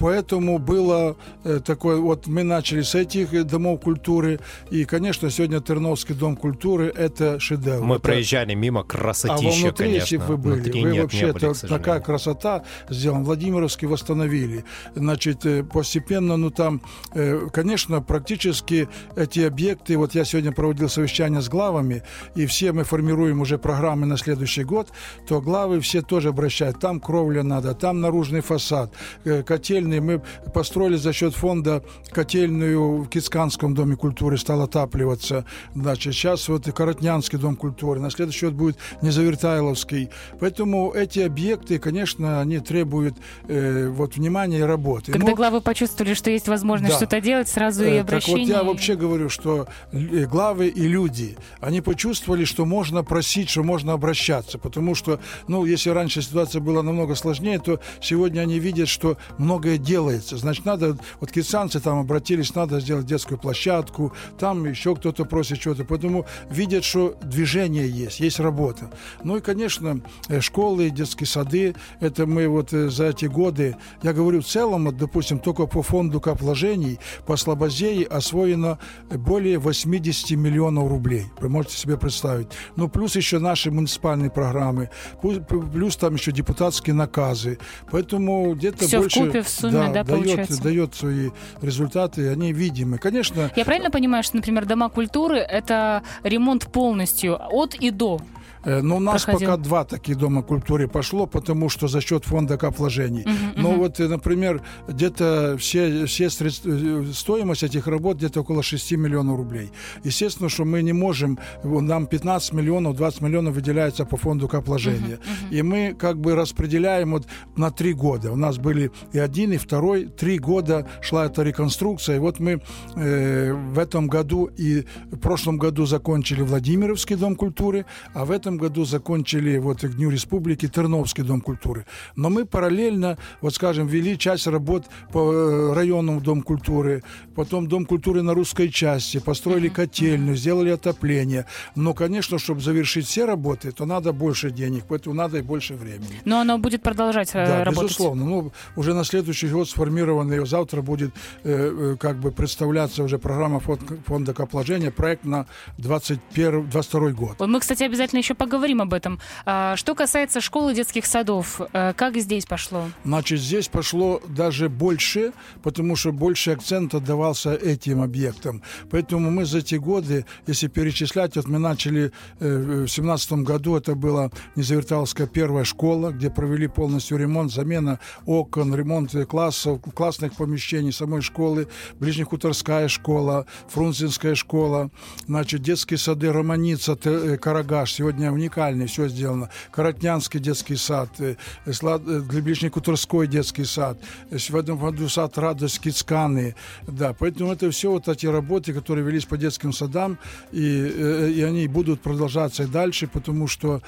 Поэтому 0.00 0.58
было 0.58 1.16
э, 1.44 1.60
такое, 1.64 1.98
вот 1.98 2.26
мы 2.26 2.42
начали 2.42 2.80
с 2.80 2.94
этих 2.94 3.46
домов 3.46 3.82
культуры, 3.82 4.40
и, 4.70 4.86
конечно, 4.86 5.30
сегодня 5.30 5.60
Терновский 5.60 6.14
дом 6.14 6.36
культуры– 6.36 6.86
это 6.96 7.38
шедевр. 7.38 7.84
Мы 7.84 7.96
Это- 7.96 8.02
проезжали 8.02 8.54
мимо 8.54 8.80
а 8.80 8.84
красотища, 8.84 9.60
внутри, 9.60 9.86
конечно. 9.86 10.02
если 10.02 10.16
вы 10.16 10.36
были, 10.38 10.60
Внутри 10.60 10.82
вы 10.82 10.90
нет, 10.92 11.02
вообще, 11.02 11.26
не 11.26 11.32
были, 11.32 11.50
это 11.50 11.68
такая 11.68 12.00
красота 12.00 12.64
сделана. 12.88 13.24
Владимировский 13.24 13.86
восстановили. 13.86 14.64
Значит, 14.94 15.44
э, 15.44 15.62
постепенно, 15.64 16.38
ну 16.38 16.50
там, 16.50 16.80
э, 17.12 17.48
конечно, 17.52 18.00
практически 18.00 18.88
эти 19.16 19.40
объекты, 19.40 19.98
вот 19.98 20.14
я 20.14 20.24
сегодня 20.24 20.52
проводил 20.52 20.88
совещание 20.88 21.42
с 21.42 21.48
главами, 21.50 22.02
и 22.34 22.46
все 22.46 22.72
мы 22.72 22.84
формируем 22.84 23.42
уже 23.42 23.58
программы 23.58 24.06
на 24.06 24.16
следующий 24.16 24.64
год, 24.64 24.88
то 25.28 25.42
главы 25.42 25.80
все 25.80 26.00
тоже 26.00 26.30
обращают. 26.30 26.80
Там 26.80 27.00
кровля 27.00 27.42
надо, 27.42 27.74
там 27.74 28.00
наружный 28.00 28.40
фасад, 28.40 28.94
э, 29.24 29.42
котельный. 29.90 30.00
Мы 30.00 30.22
построили 30.52 30.96
за 30.96 31.12
счет 31.12 31.34
фонда 31.34 31.82
котельную 32.10 33.02
в 33.02 33.08
Кицканском 33.08 33.74
доме 33.74 33.96
культуры, 33.96 34.38
стал 34.38 34.62
отапливаться. 34.62 35.44
Значит, 35.74 36.14
сейчас 36.14 36.48
вот 36.48 36.68
и 36.68 36.72
Коротнянский 36.72 37.38
дом 37.38 37.56
культуры, 37.56 38.00
на 38.00 38.10
следующий 38.10 38.46
год 38.46 38.54
будет 38.54 38.76
Незавертайловский. 39.02 40.10
Поэтому 40.40 40.92
эти 40.92 41.20
объекты, 41.20 41.78
конечно, 41.78 42.40
они 42.40 42.58
требуют 42.60 43.14
э, 43.48 43.88
вот 43.88 44.16
внимания 44.16 44.58
и 44.58 44.62
работы. 44.62 45.12
Когда 45.12 45.28
Ну, 45.30 45.36
главы 45.36 45.60
почувствовали, 45.60 46.14
что 46.14 46.30
есть 46.30 46.48
возможность 46.48 46.92
Да. 46.92 46.96
что-то 46.98 47.20
делать, 47.20 47.48
сразу 47.48 47.84
и 47.84 47.88
Э, 47.90 47.98
Так 48.00 48.08
обращение. 48.08 48.46
вот 48.46 48.52
я 48.54 48.60
и- 48.60 48.64
вообще 48.66 48.94
говорю, 48.96 49.28
что 49.28 49.66
л- 49.92 50.28
главы 50.28 50.68
и 50.68 50.86
люди, 50.88 51.36
они 51.60 51.80
почувствовали, 51.80 52.44
что 52.44 52.64
можно 52.64 53.02
просить, 53.04 53.50
что 53.50 53.62
можно 53.62 53.92
обращаться, 53.92 54.58
потому 54.58 54.94
что, 54.94 55.20
ну, 55.48 55.64
если 55.64 55.90
раньше 55.90 56.22
ситуация 56.22 56.60
была 56.60 56.82
намного 56.82 57.14
сложнее, 57.14 57.58
то 57.58 57.80
сегодня 58.00 58.40
они 58.40 58.58
видят, 58.58 58.88
что 58.88 59.16
многое 59.38 59.78
делается. 59.80 60.36
Значит, 60.36 60.64
надо, 60.64 60.96
вот 61.20 61.30
китсанцы 61.30 61.80
там 61.80 61.98
обратились, 61.98 62.54
надо 62.54 62.80
сделать 62.80 63.06
детскую 63.06 63.38
площадку, 63.38 64.12
там 64.38 64.64
еще 64.64 64.94
кто-то 64.94 65.24
просит 65.24 65.60
чего-то, 65.60 65.84
поэтому 65.84 66.26
видят, 66.50 66.84
что 66.84 67.16
движение 67.22 67.88
есть, 67.88 68.20
есть 68.20 68.40
работа. 68.40 68.90
Ну 69.24 69.36
и, 69.36 69.40
конечно, 69.40 70.00
э, 70.28 70.40
школы, 70.40 70.90
детские 70.90 71.26
сады, 71.26 71.74
это 72.00 72.26
мы 72.26 72.48
вот 72.48 72.72
э, 72.72 72.88
за 72.90 73.06
эти 73.06 73.26
годы, 73.26 73.76
я 74.02 74.12
говорю, 74.12 74.40
в 74.40 74.46
целом, 74.46 74.86
вот, 74.86 74.96
допустим, 74.96 75.38
только 75.38 75.66
по 75.66 75.82
фонду 75.82 76.20
кап 76.20 76.40
вложений 76.40 76.98
по 77.26 77.36
Слободее 77.36 78.06
освоено 78.06 78.78
более 79.10 79.58
80 79.58 80.32
миллионов 80.32 80.88
рублей. 80.88 81.26
Вы 81.40 81.48
можете 81.48 81.76
себе 81.76 81.96
представить. 81.96 82.48
Ну, 82.76 82.88
плюс 82.88 83.16
еще 83.16 83.38
наши 83.38 83.70
муниципальные 83.70 84.30
программы, 84.30 84.90
плюс, 85.22 85.38
плюс 85.72 85.96
там 85.96 86.14
еще 86.14 86.32
депутатские 86.32 86.94
наказы. 86.94 87.58
Поэтому 87.90 88.54
где-то 88.54 88.86
Всё 88.86 89.00
больше... 89.00 89.20
в 89.20 89.32
сумме, 89.60 89.88
да, 89.92 90.04
дает, 90.04 90.06
получается? 90.06 90.62
дает 90.62 90.94
свои 90.94 91.30
результаты, 91.62 92.28
они 92.28 92.52
видимы. 92.52 92.98
Конечно, 92.98 93.50
Я 93.56 93.64
правильно 93.64 93.90
понимаю, 93.90 94.22
что, 94.22 94.36
например, 94.36 94.66
дома 94.66 94.88
культуры 94.88 95.38
это 95.38 96.02
ремонт 96.22 96.70
полностью 96.72 97.38
от 97.40 97.74
и 97.74 97.90
до? 97.90 98.20
Э, 98.64 98.80
Но 98.82 98.96
у 98.96 99.00
нас 99.00 99.24
проходил. 99.24 99.48
пока 99.48 99.62
два 99.62 99.84
таких 99.84 100.16
дома 100.16 100.42
культуры 100.42 100.88
пошло, 100.88 101.26
потому 101.26 101.68
что 101.68 101.88
за 101.88 102.00
счет 102.00 102.24
фонда 102.24 102.56
кап 102.58 102.78
вложений. 102.78 103.26
Но 103.56 103.72
вот, 103.72 104.00
э, 104.00 104.08
например, 104.08 104.62
где-то 104.88 105.56
все, 105.58 106.06
все 106.06 106.30
средства, 106.30 106.70
э, 106.70 107.04
стоимость 107.12 107.62
этих 107.62 107.86
работ 107.86 108.18
где-то 108.18 108.40
около 108.40 108.62
6 108.62 108.92
миллионов 108.96 109.36
рублей. 109.36 109.70
Естественно, 110.04 110.48
что 110.48 110.64
мы 110.64 110.82
не 110.82 110.92
можем, 110.92 111.38
нам 111.64 112.06
15 112.06 112.52
миллионов, 112.52 112.96
20 112.96 113.22
миллионов 113.22 113.54
выделяется 113.54 114.04
по 114.04 114.16
фонду 114.16 114.48
кап 114.48 114.66
вложения. 114.66 115.18
И 115.50 115.62
мы 115.62 115.94
как 115.98 116.18
бы 116.18 116.34
распределяем 116.34 117.12
вот 117.12 117.26
на 117.56 117.70
три 117.70 117.94
года. 117.94 118.32
У 118.32 118.36
нас 118.36 118.58
были 118.58 118.90
и 119.12 119.18
один, 119.18 119.52
и 119.52 119.56
второй, 119.56 120.06
три 120.06 120.38
года 120.38 120.86
шла 121.00 121.26
эта 121.26 121.42
реконструкция. 121.42 122.16
И 122.16 122.18
вот 122.18 122.40
мы 122.40 122.60
э, 122.96 123.52
в 123.52 123.78
этом 123.78 124.08
году 124.08 124.50
и 124.58 124.84
в 125.10 125.18
прошлом 125.18 125.58
году 125.58 125.86
закончили 125.86 126.42
Владимировский 126.42 127.16
дом 127.16 127.36
культуры, 127.36 127.84
а 128.14 128.24
в 128.24 128.30
этом 128.30 128.49
этом 128.50 128.58
году 128.58 128.84
закончили 128.84 129.58
вот 129.58 129.80
к 129.80 129.88
Дню 129.94 130.10
Республики 130.10 130.66
Терновский 130.66 131.22
дом 131.22 131.40
культуры. 131.40 131.86
Но 132.16 132.30
мы 132.30 132.44
параллельно, 132.44 133.16
вот 133.40 133.54
скажем, 133.54 133.86
вели 133.86 134.18
часть 134.18 134.46
работ 134.46 134.86
по 135.12 135.32
э, 135.32 135.72
районному 135.72 136.20
дом 136.20 136.42
культуры, 136.42 137.02
потом 137.36 137.68
дом 137.68 137.86
культуры 137.86 138.22
на 138.22 138.34
русской 138.34 138.68
части, 138.68 139.18
построили 139.18 139.68
котельную, 139.68 140.36
сделали 140.36 140.70
отопление. 140.70 141.46
Но, 141.76 141.94
конечно, 141.94 142.38
чтобы 142.38 142.60
завершить 142.60 143.06
все 143.06 143.24
работы, 143.24 143.70
то 143.70 143.86
надо 143.86 144.12
больше 144.12 144.50
денег, 144.50 144.84
поэтому 144.88 145.14
надо 145.14 145.38
и 145.38 145.42
больше 145.42 145.74
времени. 145.74 146.20
Но 146.24 146.40
оно 146.40 146.58
будет 146.58 146.82
продолжать 146.82 147.30
э, 147.34 147.46
да, 147.46 147.64
работать? 147.64 147.90
безусловно. 147.90 148.24
Ну, 148.24 148.52
уже 148.76 148.94
на 148.94 149.04
следующий 149.04 149.48
год 149.48 149.68
сформированный, 149.68 150.44
завтра 150.46 150.82
будет 150.82 151.10
э, 151.44 151.96
как 152.00 152.16
бы 152.16 152.32
представляться 152.32 153.04
уже 153.04 153.18
программа 153.18 153.60
фонда 153.60 154.34
копложения, 154.34 154.90
проект 154.90 155.24
на 155.24 155.46
21, 155.78 156.68
22 156.68 157.10
год. 157.10 157.40
Мы, 157.40 157.60
кстати, 157.60 157.84
обязательно 157.84 158.18
еще 158.18 158.34
поговорим 158.40 158.80
об 158.80 158.94
этом. 158.94 159.20
А, 159.44 159.76
что 159.76 159.94
касается 159.94 160.40
школы 160.40 160.72
детских 160.72 161.04
садов, 161.04 161.60
э, 161.60 161.92
как 161.92 162.16
здесь 162.16 162.46
пошло? 162.46 162.84
Значит, 163.04 163.38
здесь 163.38 163.68
пошло 163.68 164.22
даже 164.28 164.70
больше, 164.70 165.32
потому 165.62 165.94
что 165.94 166.10
больше 166.10 166.52
акцент 166.52 166.94
отдавался 166.94 167.54
этим 167.54 168.00
объектам. 168.00 168.62
Поэтому 168.90 169.30
мы 169.30 169.44
за 169.44 169.58
эти 169.58 169.74
годы, 169.74 170.24
если 170.46 170.68
перечислять, 170.68 171.36
вот 171.36 171.48
мы 171.48 171.58
начали 171.58 172.12
э, 172.38 172.84
в 172.86 172.88
семнадцатом 172.88 173.44
году, 173.44 173.76
это 173.76 173.94
была 173.94 174.30
Незаверталская 174.56 175.26
первая 175.26 175.64
школа, 175.64 176.10
где 176.10 176.30
провели 176.30 176.66
полностью 176.66 177.18
ремонт, 177.18 177.52
замена 177.52 177.98
окон, 178.24 178.74
ремонт 178.74 179.14
классов, 179.28 179.80
классных 179.94 180.32
помещений 180.32 180.92
самой 180.92 181.20
школы, 181.20 181.68
Ближнехуторская 181.98 182.88
школа, 182.88 183.44
Фрунзенская 183.68 184.34
школа, 184.34 184.90
значит, 185.26 185.60
детские 185.60 185.98
сады 185.98 186.32
Романица, 186.32 186.96
э, 187.04 187.36
Карагаш, 187.36 187.92
сегодня 187.92 188.29
уникальный, 188.32 188.86
все 188.86 189.08
сделано. 189.08 189.50
Коротнянский 189.70 190.40
детский 190.40 190.76
сад, 190.76 191.10
э, 191.18 191.36
Ближнекуторской 191.66 193.26
детский 193.26 193.64
сад, 193.64 193.98
в 194.30 194.56
этом 194.56 194.78
году 194.78 195.08
сад 195.08 195.38
Радость 195.38 195.80
Кицканы, 195.80 196.54
да, 196.86 197.12
поэтому 197.12 197.52
это 197.52 197.70
все 197.70 197.90
вот 197.90 198.08
эти 198.08 198.26
работы, 198.26 198.72
которые 198.72 199.04
велись 199.04 199.24
по 199.24 199.36
детским 199.36 199.72
садам, 199.72 200.18
и, 200.52 200.92
э, 200.94 201.30
и 201.30 201.42
они 201.42 201.66
будут 201.68 202.00
продолжаться 202.00 202.64
и 202.64 202.66
дальше, 202.66 203.06
потому 203.06 203.46
что 203.46 203.82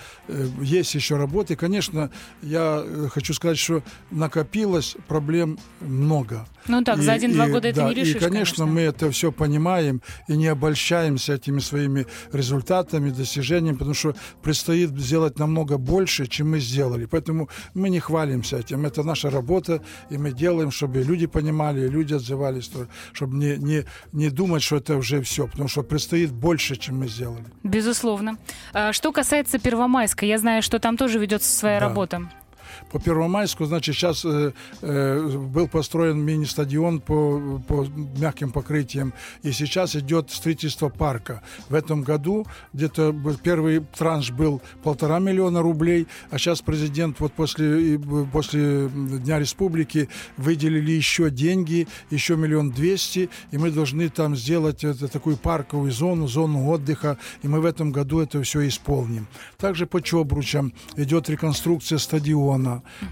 есть 0.60 0.94
еще 0.94 1.16
работы. 1.16 1.56
Конечно, 1.56 2.10
я 2.42 2.84
хочу 3.12 3.34
сказать, 3.34 3.58
что 3.58 3.82
накопилось 4.10 4.96
проблем 5.08 5.58
много. 5.80 6.46
Ну 6.68 6.82
так, 6.84 6.98
и, 6.98 7.02
за 7.02 7.12
один-два 7.12 7.48
года 7.48 7.68
это 7.68 7.80
да, 7.80 7.88
не 7.88 7.94
решишь, 7.94 8.16
И, 8.16 8.18
конечно, 8.18 8.42
конечно, 8.42 8.66
мы 8.66 8.80
это 8.82 9.10
все 9.10 9.32
понимаем 9.32 10.02
и 10.28 10.36
не 10.36 10.48
обольщаемся 10.48 11.34
этими 11.34 11.60
своими 11.60 12.06
результатами, 12.32 13.10
достижениями, 13.10 13.76
потому 13.76 13.94
что 13.94 14.14
предстоит 14.42 14.90
сделать 14.90 15.38
намного 15.38 15.78
больше, 15.78 16.26
чем 16.26 16.50
мы 16.50 16.60
сделали. 16.60 17.06
Поэтому 17.06 17.48
мы 17.74 17.90
не 17.90 18.00
хвалимся 18.00 18.58
этим. 18.58 18.86
Это 18.86 19.02
наша 19.02 19.30
работа, 19.30 19.80
и 20.10 20.18
мы 20.18 20.32
делаем, 20.32 20.70
чтобы 20.70 21.02
люди 21.02 21.26
понимали, 21.26 21.88
люди 21.88 22.14
отзывались, 22.14 22.70
чтобы 23.12 23.36
не, 23.36 23.56
не, 23.56 23.84
не 24.12 24.30
думать, 24.30 24.62
что 24.62 24.76
это 24.76 24.96
уже 24.96 25.20
все, 25.22 25.46
потому 25.46 25.68
что 25.68 25.82
предстоит 25.82 26.32
больше, 26.32 26.76
чем 26.76 26.98
мы 26.98 27.08
сделали. 27.08 27.44
Безусловно. 27.62 28.36
А, 28.72 28.92
что 28.92 29.12
касается 29.12 29.58
Первомайска, 29.58 30.26
я 30.26 30.38
знаю, 30.38 30.62
что 30.62 30.78
там 30.78 30.96
тоже 30.96 31.18
ведется 31.18 31.50
своя 31.50 31.80
да. 31.80 31.88
работа 31.88 32.28
по 32.90 32.98
Первомайску, 32.98 33.64
значит, 33.64 33.94
сейчас 33.94 34.24
э, 34.24 34.52
э, 34.80 35.28
был 35.28 35.68
построен 35.68 36.18
мини-стадион 36.20 37.00
по, 37.00 37.60
по 37.66 37.86
мягким 38.18 38.50
покрытиям, 38.50 39.12
и 39.42 39.52
сейчас 39.52 39.96
идет 39.96 40.30
строительство 40.30 40.88
парка. 40.88 41.42
В 41.68 41.74
этом 41.74 42.02
году 42.02 42.46
где-то 42.72 43.14
первый 43.42 43.80
транш 43.96 44.30
был 44.30 44.60
полтора 44.82 45.18
миллиона 45.18 45.62
рублей, 45.62 46.06
а 46.30 46.38
сейчас 46.38 46.60
президент 46.62 47.20
вот 47.20 47.32
после, 47.32 47.98
после 48.32 48.88
Дня 48.88 49.38
Республики 49.38 50.08
выделили 50.36 50.92
еще 50.92 51.30
деньги, 51.30 51.88
еще 52.10 52.36
миллион 52.36 52.70
двести, 52.70 53.30
и 53.50 53.58
мы 53.58 53.70
должны 53.70 54.08
там 54.08 54.36
сделать 54.36 54.84
это, 54.84 55.08
такую 55.08 55.36
парковую 55.36 55.92
зону, 55.92 56.28
зону 56.28 56.68
отдыха, 56.68 57.18
и 57.42 57.48
мы 57.48 57.60
в 57.60 57.64
этом 57.64 57.92
году 57.92 58.20
это 58.20 58.42
все 58.42 58.66
исполним. 58.66 59.26
Также 59.58 59.86
по 59.86 60.00
Чобручам 60.00 60.72
идет 60.96 61.28
реконструкция 61.28 61.98
стадиона, 61.98 62.61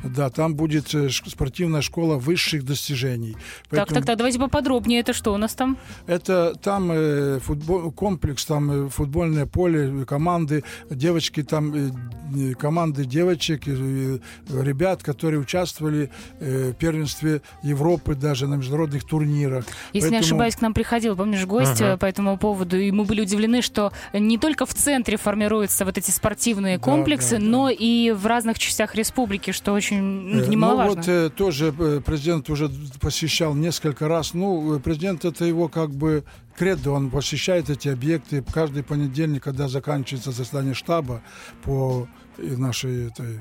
да, 0.04 0.30
там 0.30 0.54
будет 0.54 0.94
э, 0.94 1.08
спортивная 1.10 1.82
школа 1.82 2.16
высших 2.16 2.64
достижений. 2.64 3.36
Поэтому... 3.68 3.86
Так, 3.86 3.94
так, 3.94 4.06
так, 4.06 4.18
давайте 4.18 4.38
поподробнее. 4.38 5.00
Это 5.00 5.12
что 5.12 5.32
у 5.32 5.36
нас 5.36 5.54
там? 5.54 5.76
Это 6.06 6.54
там 6.62 6.90
э, 6.92 7.38
футбол, 7.40 7.90
комплекс, 7.92 8.44
там 8.44 8.86
э, 8.86 8.88
футбольное 8.88 9.46
поле, 9.46 10.04
команды, 10.04 10.64
девочки 10.90 11.42
там, 11.42 11.72
э, 11.74 12.54
команды 12.54 13.04
девочек, 13.04 13.62
э, 13.66 14.18
ребят, 14.48 15.02
которые 15.02 15.40
участвовали 15.40 16.10
э, 16.40 16.70
в 16.70 16.74
первенстве 16.74 17.42
Европы 17.62 18.14
даже 18.14 18.46
на 18.46 18.54
международных 18.54 19.04
турнирах. 19.04 19.64
Если 19.92 20.08
Поэтому... 20.08 20.10
не 20.10 20.18
ошибаюсь, 20.18 20.56
к 20.56 20.60
нам 20.60 20.74
приходил, 20.74 21.16
помнишь, 21.16 21.46
гость 21.46 21.80
ага. 21.80 21.96
по 21.96 22.06
этому 22.06 22.36
поводу, 22.38 22.78
и 22.78 22.90
мы 22.90 23.04
были 23.04 23.22
удивлены, 23.22 23.62
что 23.62 23.92
не 24.12 24.38
только 24.38 24.66
в 24.66 24.74
центре 24.74 25.16
формируются 25.16 25.84
вот 25.84 25.98
эти 25.98 26.10
спортивные 26.10 26.78
комплексы, 26.78 27.36
да, 27.36 27.38
да, 27.38 27.44
но 27.44 27.66
да. 27.68 27.76
и 27.78 28.10
в 28.12 28.26
разных 28.26 28.58
частях 28.58 28.94
республики, 28.94 29.39
что 29.50 29.72
очень 29.72 30.02
ну, 30.02 30.46
немаловажно. 30.46 30.90
Ну 30.90 30.96
вот 30.96 31.08
э, 31.08 31.30
тоже 31.30 31.74
э, 31.78 32.00
президент 32.04 32.50
уже 32.50 32.70
посещал 33.00 33.54
несколько 33.54 34.08
раз. 34.08 34.34
Ну, 34.34 34.76
э, 34.76 34.80
президент 34.80 35.24
это 35.24 35.44
его 35.44 35.68
как 35.68 35.90
бы 35.90 36.24
кредо, 36.56 36.92
он 36.92 37.10
посещает 37.10 37.70
эти 37.70 37.88
объекты 37.88 38.44
каждый 38.52 38.82
понедельник, 38.82 39.42
когда 39.42 39.68
заканчивается 39.68 40.30
заседание 40.30 40.74
штаба 40.74 41.22
по 41.62 42.06
нашей 42.38 43.06
этой 43.08 43.40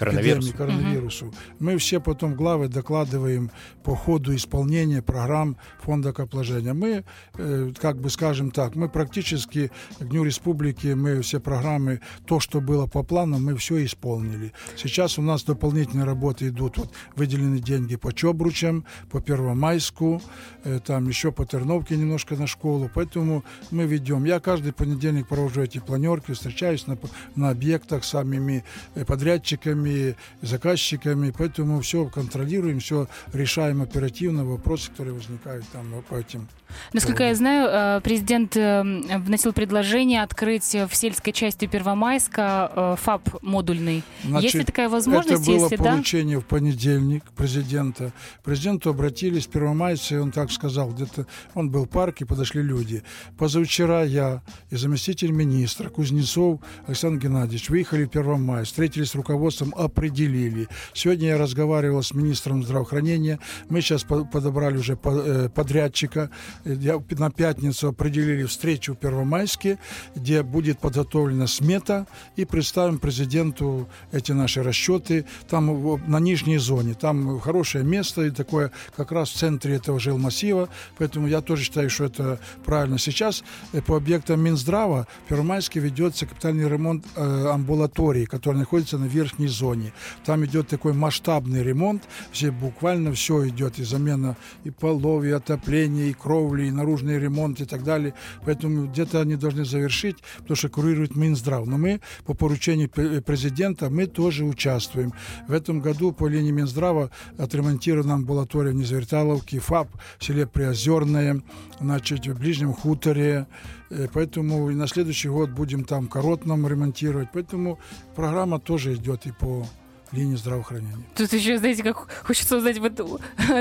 коронавирусу. 0.00 0.56
коронавирусу. 0.56 1.26
Угу. 1.26 1.34
Мы 1.58 1.76
все 1.76 2.00
потом 2.00 2.34
главы 2.34 2.68
докладываем 2.68 3.50
по 3.84 3.94
ходу 3.94 4.34
исполнения 4.34 5.02
программ 5.02 5.56
фонда 5.82 6.12
копложения. 6.12 6.74
Мы, 6.74 7.04
э, 7.34 7.72
как 7.80 8.00
бы 8.00 8.10
скажем 8.10 8.50
так, 8.50 8.76
мы 8.76 8.88
практически 8.88 9.70
к 9.98 10.04
Дню 10.04 10.24
Республики, 10.24 10.88
мы 10.88 11.20
все 11.20 11.40
программы, 11.40 12.00
то, 12.26 12.40
что 12.40 12.60
было 12.60 12.86
по 12.86 13.02
плану, 13.02 13.38
мы 13.38 13.56
все 13.56 13.84
исполнили. 13.84 14.52
Сейчас 14.76 15.18
у 15.18 15.22
нас 15.22 15.44
дополнительные 15.44 16.06
работы 16.06 16.48
идут. 16.48 16.78
Вот 16.78 16.92
выделены 17.16 17.60
деньги 17.60 17.96
по 17.96 18.12
Чобручам, 18.12 18.84
по 19.10 19.20
Первомайску, 19.20 20.22
э, 20.64 20.80
там 20.84 21.08
еще 21.08 21.32
по 21.32 21.44
Терновке 21.44 21.96
немножко 21.96 22.36
на 22.36 22.46
школу. 22.46 22.90
Поэтому 22.94 23.44
мы 23.70 23.84
ведем. 23.84 24.24
Я 24.24 24.40
каждый 24.40 24.72
понедельник 24.72 25.28
провожу 25.28 25.62
эти 25.62 25.78
планерки, 25.78 26.32
встречаюсь 26.32 26.86
на, 26.86 26.98
на 27.36 27.50
объектах 27.50 28.04
с 28.04 28.08
самими 28.08 28.64
э, 28.94 29.04
подрядчиками, 29.04 29.89
и 29.90 30.14
заказчиками, 30.42 31.32
поэтому 31.36 31.80
все 31.80 32.06
контролируем, 32.06 32.80
все 32.80 33.08
решаем 33.32 33.82
оперативно, 33.82 34.44
вопросы, 34.44 34.90
которые 34.90 35.14
возникают 35.14 35.66
там 35.68 35.86
по 36.08 36.14
этим. 36.14 36.48
Насколько 36.92 37.24
я 37.24 37.34
знаю, 37.34 37.68
э, 37.70 38.00
президент 38.02 38.56
э, 38.56 38.82
вносил 39.18 39.52
предложение 39.52 40.22
открыть 40.22 40.74
в 40.74 40.94
сельской 40.94 41.32
части 41.32 41.66
Первомайска 41.66 42.72
э, 42.74 42.96
ФАП 43.00 43.42
модульный. 43.42 44.02
Значит, 44.24 44.44
Есть 44.44 44.54
ли 44.54 44.64
такая 44.64 44.88
возможность? 44.88 45.42
Это 45.42 45.50
было 45.50 45.64
если 45.64 45.76
поручение 45.76 46.36
да? 46.36 46.42
в 46.42 46.46
понедельник 46.46 47.24
президента. 47.36 48.12
К 48.40 48.44
президенту 48.44 48.90
обратились 48.90 49.46
первомайцы, 49.46 50.14
и 50.14 50.18
он 50.18 50.32
так 50.32 50.50
сказал, 50.50 50.90
где-то 50.90 51.26
он 51.54 51.70
был 51.70 51.84
в 51.84 51.88
парке, 51.88 52.26
подошли 52.26 52.62
люди. 52.62 53.02
Позавчера 53.38 54.02
я 54.02 54.42
и 54.70 54.76
заместитель 54.76 55.30
министра 55.30 55.88
Кузнецов 55.88 56.60
Александр 56.86 57.22
Геннадьевич 57.22 57.68
выехали 57.70 58.04
в 58.04 58.08
Первомай, 58.08 58.64
встретились 58.64 59.10
с 59.10 59.14
руководством 59.14 59.74
определили. 59.80 60.68
Сегодня 60.92 61.28
я 61.28 61.38
разговаривал 61.38 62.02
с 62.02 62.14
министром 62.14 62.62
здравоохранения. 62.62 63.38
Мы 63.68 63.80
сейчас 63.80 64.04
подобрали 64.04 64.76
уже 64.76 64.98
э, 65.02 65.48
подрядчика. 65.54 66.30
На 66.64 67.30
пятницу 67.30 67.88
определили 67.88 68.44
встречу 68.44 68.94
в 68.94 68.96
Первомайске, 68.96 69.78
где 70.14 70.42
будет 70.42 70.78
подготовлена 70.78 71.46
смета 71.46 72.06
и 72.36 72.44
представим 72.44 72.98
президенту 72.98 73.88
эти 74.12 74.32
наши 74.32 74.62
расчеты. 74.62 75.24
Там 75.48 76.00
на 76.06 76.20
нижней 76.20 76.58
зоне. 76.58 76.94
Там 76.94 77.40
хорошее 77.40 77.84
место 77.84 78.22
и 78.22 78.30
такое 78.30 78.70
как 78.96 79.12
раз 79.12 79.30
в 79.30 79.36
центре 79.36 79.76
этого 79.76 79.98
жилмассива. 79.98 80.68
Поэтому 80.98 81.26
я 81.26 81.40
тоже 81.40 81.64
считаю, 81.64 81.90
что 81.90 82.04
это 82.04 82.38
правильно. 82.64 82.98
Сейчас 82.98 83.42
э, 83.72 83.80
по 83.80 83.96
объектам 83.96 84.40
Минздрава 84.40 85.06
в 85.24 85.28
Первомайске 85.28 85.80
ведется 85.80 86.26
капитальный 86.26 86.68
ремонт 86.68 87.04
э, 87.16 87.46
амбулатории, 87.46 88.24
который 88.24 88.58
находится 88.58 88.98
на 88.98 89.06
верхней 89.06 89.48
зоне 89.48 89.69
зоне. 89.70 89.92
Там 90.24 90.44
идет 90.44 90.68
такой 90.68 90.92
масштабный 90.92 91.62
ремонт, 91.62 92.02
все 92.32 92.50
буквально 92.50 93.12
все 93.12 93.48
идет, 93.48 93.78
и 93.78 93.84
замена 93.84 94.36
и 94.64 94.70
полов, 94.70 95.24
и 95.24 95.30
отопление, 95.30 96.10
и 96.10 96.12
кровли, 96.12 96.66
и 96.66 96.70
наружный 96.70 97.18
ремонт 97.18 97.60
и 97.60 97.64
так 97.64 97.84
далее. 97.84 98.14
Поэтому 98.44 98.86
где-то 98.86 99.20
они 99.20 99.36
должны 99.36 99.64
завершить, 99.64 100.16
потому 100.38 100.56
что 100.56 100.68
курирует 100.68 101.16
Минздрав. 101.16 101.66
Но 101.66 101.78
мы 101.78 102.00
по 102.24 102.34
поручению 102.34 102.90
президента 103.22 103.90
мы 103.90 104.06
тоже 104.06 104.44
участвуем. 104.44 105.12
В 105.48 105.52
этом 105.52 105.80
году 105.80 106.12
по 106.12 106.28
линии 106.28 106.52
Минздрава 106.52 107.10
отремонтирована 107.38 108.14
амбулатория 108.14 108.72
в 108.72 108.74
Незверталовке, 108.74 109.60
ФАП 109.60 109.88
в 110.18 110.24
селе 110.24 110.46
Приозерное, 110.46 111.42
значит, 111.80 112.26
в 112.26 112.38
Ближнем 112.38 112.72
Хуторе. 112.72 113.46
Э, 113.90 114.06
поэтому 114.12 114.70
и 114.70 114.74
на 114.74 114.86
следующий 114.86 115.28
год 115.28 115.50
будем 115.50 115.84
там 115.84 116.08
Коротном 116.08 116.66
ремонтировать. 116.66 117.28
Поэтому 117.32 117.78
программа 118.14 118.58
тоже 118.60 118.94
идет 118.94 119.26
и 119.26 119.32
по 119.32 119.66
линии 120.12 120.36
здравоохранения. 120.36 121.04
Тут 121.16 121.32
еще, 121.32 121.58
знаете, 121.58 121.82
как 121.82 122.08
хочется 122.24 122.56
узнать, 122.56 122.78
вот 122.78 123.00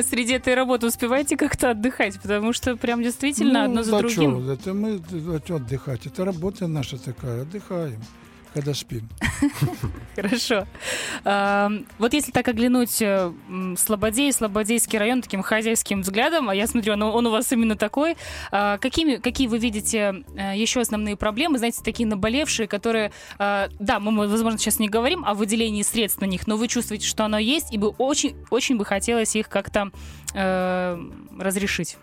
среди 0.10 0.34
этой 0.34 0.56
работы 0.56 0.88
успеваете 0.88 1.38
как-то 1.38 1.72
отдыхать, 1.72 2.20
потому 2.20 2.54
что 2.54 2.76
прям 2.76 3.04
действительно 3.04 3.60
ну, 3.60 3.66
одно 3.66 3.84
за 3.84 3.92
да 3.92 4.00
другим. 4.00 4.42
Что, 4.42 4.54
это 4.54 4.74
мы 4.74 5.02
отдыхать, 5.50 6.08
это 6.08 6.26
работа 6.26 6.68
наша 6.68 6.98
такая, 6.98 7.44
отдыхаем 7.44 8.02
когда 8.54 8.74
спим. 8.74 9.08
Хорошо. 10.16 10.66
Вот 11.24 12.14
если 12.14 12.32
так 12.32 12.48
оглянуть 12.48 13.02
э, 13.02 13.32
Слободей, 13.78 14.34
Слободейский 14.34 14.98
район 14.98 15.22
таким 15.22 15.42
хозяйским 15.42 16.02
взглядом, 16.02 16.50
а 16.50 16.56
я 16.56 16.68
смотрю, 16.68 16.94
он 16.94 17.28
у 17.28 17.32
вас 17.32 17.52
именно 17.52 17.76
такой, 17.76 18.18
а, 18.52 18.78
какими, 18.78 19.16
какие 19.16 19.48
вы 19.48 19.60
видите 19.60 20.24
э, 20.36 20.58
еще 20.58 20.82
основные 20.82 21.16
проблемы, 21.16 21.58
знаете, 21.58 21.82
такие 21.84 22.08
наболевшие, 22.08 22.68
которые, 22.68 23.12
э, 23.38 23.70
да, 23.80 24.00
мы, 24.00 24.28
возможно, 24.28 24.58
сейчас 24.58 24.80
не 24.80 24.90
говорим 24.90 25.24
о 25.26 25.34
выделении 25.34 25.84
средств 25.84 26.22
на 26.22 26.26
них, 26.26 26.48
но 26.48 26.58
вы 26.58 26.68
чувствуете, 26.68 27.08
что 27.08 27.26
оно 27.26 27.38
есть, 27.38 27.74
и 27.74 27.78
бы 27.78 27.90
очень, 27.90 28.36
очень 28.50 28.78
бы 28.78 28.86
хотелось 28.86 29.36
их 29.36 29.50
как-то 29.50 29.92
разрешить? 31.40 31.98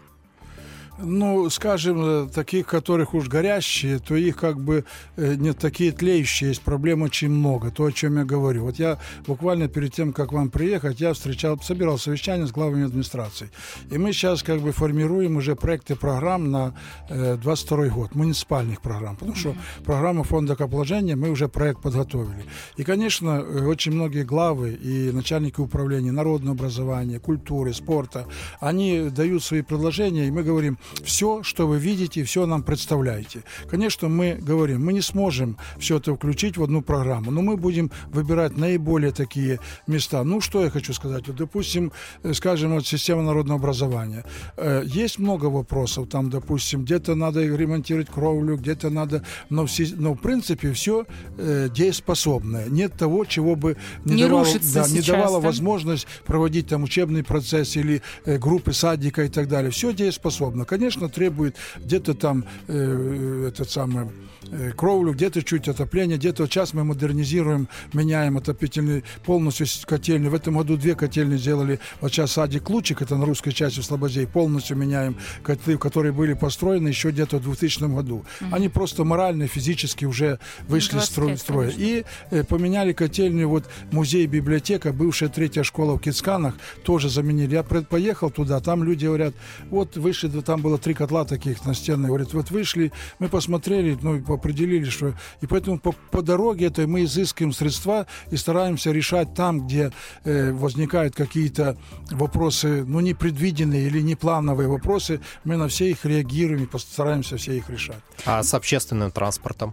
Ну, 0.99 1.49
скажем, 1.51 2.27
э, 2.27 2.29
таких, 2.29 2.67
которых 2.67 3.15
уж 3.15 3.29
горящие, 3.29 3.99
то 3.99 4.17
их 4.17 4.37
как 4.37 4.61
бы 4.61 4.85
э, 5.17 5.35
не 5.35 5.53
такие 5.53 5.93
тлеющие, 5.93 6.51
есть 6.51 6.63
проблем 6.63 7.03
очень 7.03 7.29
много, 7.29 7.71
то, 7.71 7.85
о 7.85 7.93
чем 7.93 8.19
я 8.19 8.25
говорю. 8.25 8.65
Вот 8.65 8.79
я 8.79 8.99
буквально 9.27 9.69
перед 9.69 9.93
тем, 9.93 10.13
как 10.13 10.33
вам 10.33 10.51
приехать, 10.51 11.01
я 11.01 11.13
встречал, 11.13 11.59
собирал 11.61 11.99
совещание 11.99 12.47
с 12.47 12.53
главами 12.53 12.87
администрации. 12.87 13.51
И 13.91 13.99
мы 13.99 14.13
сейчас 14.13 14.43
как 14.43 14.61
бы 14.61 14.73
формируем 14.73 15.37
уже 15.37 15.57
проекты 15.57 15.97
программ 15.97 16.51
на 16.51 16.75
э, 17.09 17.37
22 17.37 17.89
год, 17.89 18.15
муниципальных 18.15 18.81
программ, 18.81 19.17
потому 19.17 19.37
что 19.37 19.55
программа 19.85 20.25
фонда 20.25 20.57
каположения, 20.57 21.17
мы 21.17 21.31
уже 21.31 21.49
проект 21.49 21.83
подготовили. 21.83 22.45
И, 22.77 22.85
конечно, 22.85 23.43
э, 23.45 23.67
очень 23.67 23.93
многие 23.93 24.25
главы 24.25 24.73
и 24.73 25.11
начальники 25.13 25.61
управления 25.61 26.13
народного 26.13 26.57
образования, 26.57 27.21
культуры, 27.21 27.73
спорта, 27.75 28.27
они 28.61 29.11
дают 29.11 29.43
свои 29.43 29.63
предложения, 29.63 30.27
и 30.27 30.31
мы 30.31 30.43
говорим, 30.43 30.79
все, 31.05 31.43
что 31.43 31.67
вы 31.67 31.79
видите, 31.79 32.25
все 32.25 32.47
нам 32.47 32.63
представляете. 32.63 33.43
Конечно, 33.71 34.09
мы 34.09 34.35
говорим, 34.41 34.85
мы 34.85 34.93
не 34.93 35.01
сможем 35.01 35.57
все 35.79 35.99
это 35.99 36.15
включить 36.15 36.57
в 36.57 36.63
одну 36.63 36.83
программу, 36.83 37.31
но 37.31 37.43
мы 37.43 37.57
будем 37.57 37.91
выбирать 38.09 38.57
наиболее 38.57 39.13
такие 39.13 39.61
места. 39.87 40.25
Ну, 40.25 40.41
что 40.41 40.63
я 40.63 40.71
хочу 40.71 40.93
сказать? 40.93 41.27
Вот, 41.29 41.37
допустим, 41.37 41.93
э, 42.23 42.33
скажем, 42.35 42.75
вот 42.75 42.87
система 42.87 43.23
народного 43.23 43.59
образования. 43.59 44.25
Э, 44.57 44.83
есть 44.85 45.19
много 45.19 45.47
вопросов, 45.47 46.09
там, 46.09 46.31
допустим, 46.31 46.85
где-то 46.85 47.15
надо 47.15 47.41
ремонтировать 47.45 48.09
кровлю, 48.09 48.57
где-то 48.57 48.91
надо, 48.91 49.23
но, 49.51 49.67
все, 49.67 49.87
но 49.97 50.15
в 50.15 50.19
принципе 50.19 50.73
все 50.73 51.07
э, 51.39 51.69
дееспособное. 51.75 52.67
Нет 52.69 52.95
того, 52.95 53.25
чего 53.25 53.57
бы 53.57 53.77
не, 54.05 54.15
не 54.15 54.23
давало, 54.23 54.47
да, 54.75 54.89
не 54.89 55.01
давало 55.01 55.41
да? 55.41 55.47
возможность 55.47 56.07
проводить 56.27 56.69
там 56.69 56.83
учебный 56.83 57.23
процесс 57.23 57.77
или 57.77 58.03
группы 58.25 58.73
садика 58.73 59.25
и 59.25 59.29
так 59.29 59.49
далее. 59.49 59.71
Все 59.71 59.93
дееспособно 59.93 60.65
конечно, 60.77 61.09
требует 61.09 61.57
где-то 61.79 62.15
там 62.15 62.45
э, 62.69 63.49
этот 63.49 63.71
самый 63.71 64.09
э, 64.51 64.73
кровлю, 64.73 65.13
где-то 65.13 65.43
чуть 65.43 65.69
отопление, 65.69 66.19
где-то 66.19 66.47
сейчас 66.47 66.75
мы 66.75 66.85
модернизируем, 66.85 67.69
меняем 67.93 68.37
отопительный 68.37 69.03
полностью 69.25 69.67
котельный. 69.87 70.29
В 70.29 70.35
этом 70.35 70.57
году 70.57 70.77
две 70.77 70.95
котельные 70.95 71.39
сделали. 71.39 71.81
Вот 72.01 72.13
сейчас 72.13 72.33
садик 72.33 72.69
Лучик, 72.69 73.03
это 73.03 73.17
на 73.17 73.25
русской 73.25 73.53
части 73.53 73.81
в 73.81 73.85
Слободей, 73.85 74.27
полностью 74.27 74.77
меняем 74.77 75.17
котлы, 75.43 75.79
которые 75.79 76.13
были 76.13 76.35
построены 76.35 76.89
еще 76.89 77.11
где-то 77.11 77.39
в 77.39 77.43
2000 77.43 77.95
году. 77.95 78.25
Mm-hmm. 78.41 78.49
Они 78.53 78.69
просто 78.69 79.05
морально, 79.05 79.49
физически 79.49 80.05
уже 80.05 80.39
вышли 80.69 80.99
из 80.99 81.05
строя. 81.41 81.73
И 81.75 82.05
э, 82.31 82.45
поменяли 82.45 82.93
котельную, 82.93 83.49
вот 83.49 83.65
музей, 83.93 84.27
библиотека, 84.27 84.93
бывшая 84.93 85.29
третья 85.29 85.63
школа 85.63 85.97
в 85.97 86.01
Кицканах, 86.01 86.55
тоже 86.85 87.09
заменили. 87.09 87.55
Я 87.55 87.63
поехал 87.63 88.31
туда, 88.31 88.61
там 88.61 88.85
люди 88.85 89.07
говорят, 89.07 89.35
вот 89.71 89.97
вышли, 89.97 90.29
там 90.41 90.61
было 90.67 90.79
три 90.79 90.95
котла 90.95 91.25
таких 91.25 91.65
настенных. 91.65 92.09
Говорит, 92.09 92.35
вот 92.35 92.51
вышли, 92.51 92.91
мы 93.21 93.29
посмотрели, 93.29 93.97
ну, 94.03 94.21
определили, 94.35 94.91
что... 94.91 95.15
И 95.41 95.47
поэтому 95.47 95.79
по, 95.79 95.93
по 96.11 96.23
дороге 96.23 96.67
этой 96.67 96.87
мы 96.87 97.05
изыскиваем 97.05 97.53
средства 97.53 98.09
и 98.33 98.37
стараемся 98.37 98.91
решать 98.91 99.33
там, 99.35 99.67
где 99.67 99.93
э, 100.25 100.51
возникают 100.51 101.15
какие-то 101.15 101.77
вопросы, 102.11 102.85
ну, 102.85 102.99
непредвиденные 102.99 103.87
или 103.87 104.01
неплановые 104.01 104.69
вопросы, 104.69 105.21
мы 105.45 105.57
на 105.57 105.69
все 105.69 105.89
их 105.91 106.05
реагируем 106.05 106.65
и 106.65 106.67
постараемся 106.67 107.37
все 107.37 107.57
их 107.57 107.71
решать. 107.71 108.03
А 108.25 108.43
с 108.43 108.53
общественным 108.53 109.13
транспортом? 109.13 109.73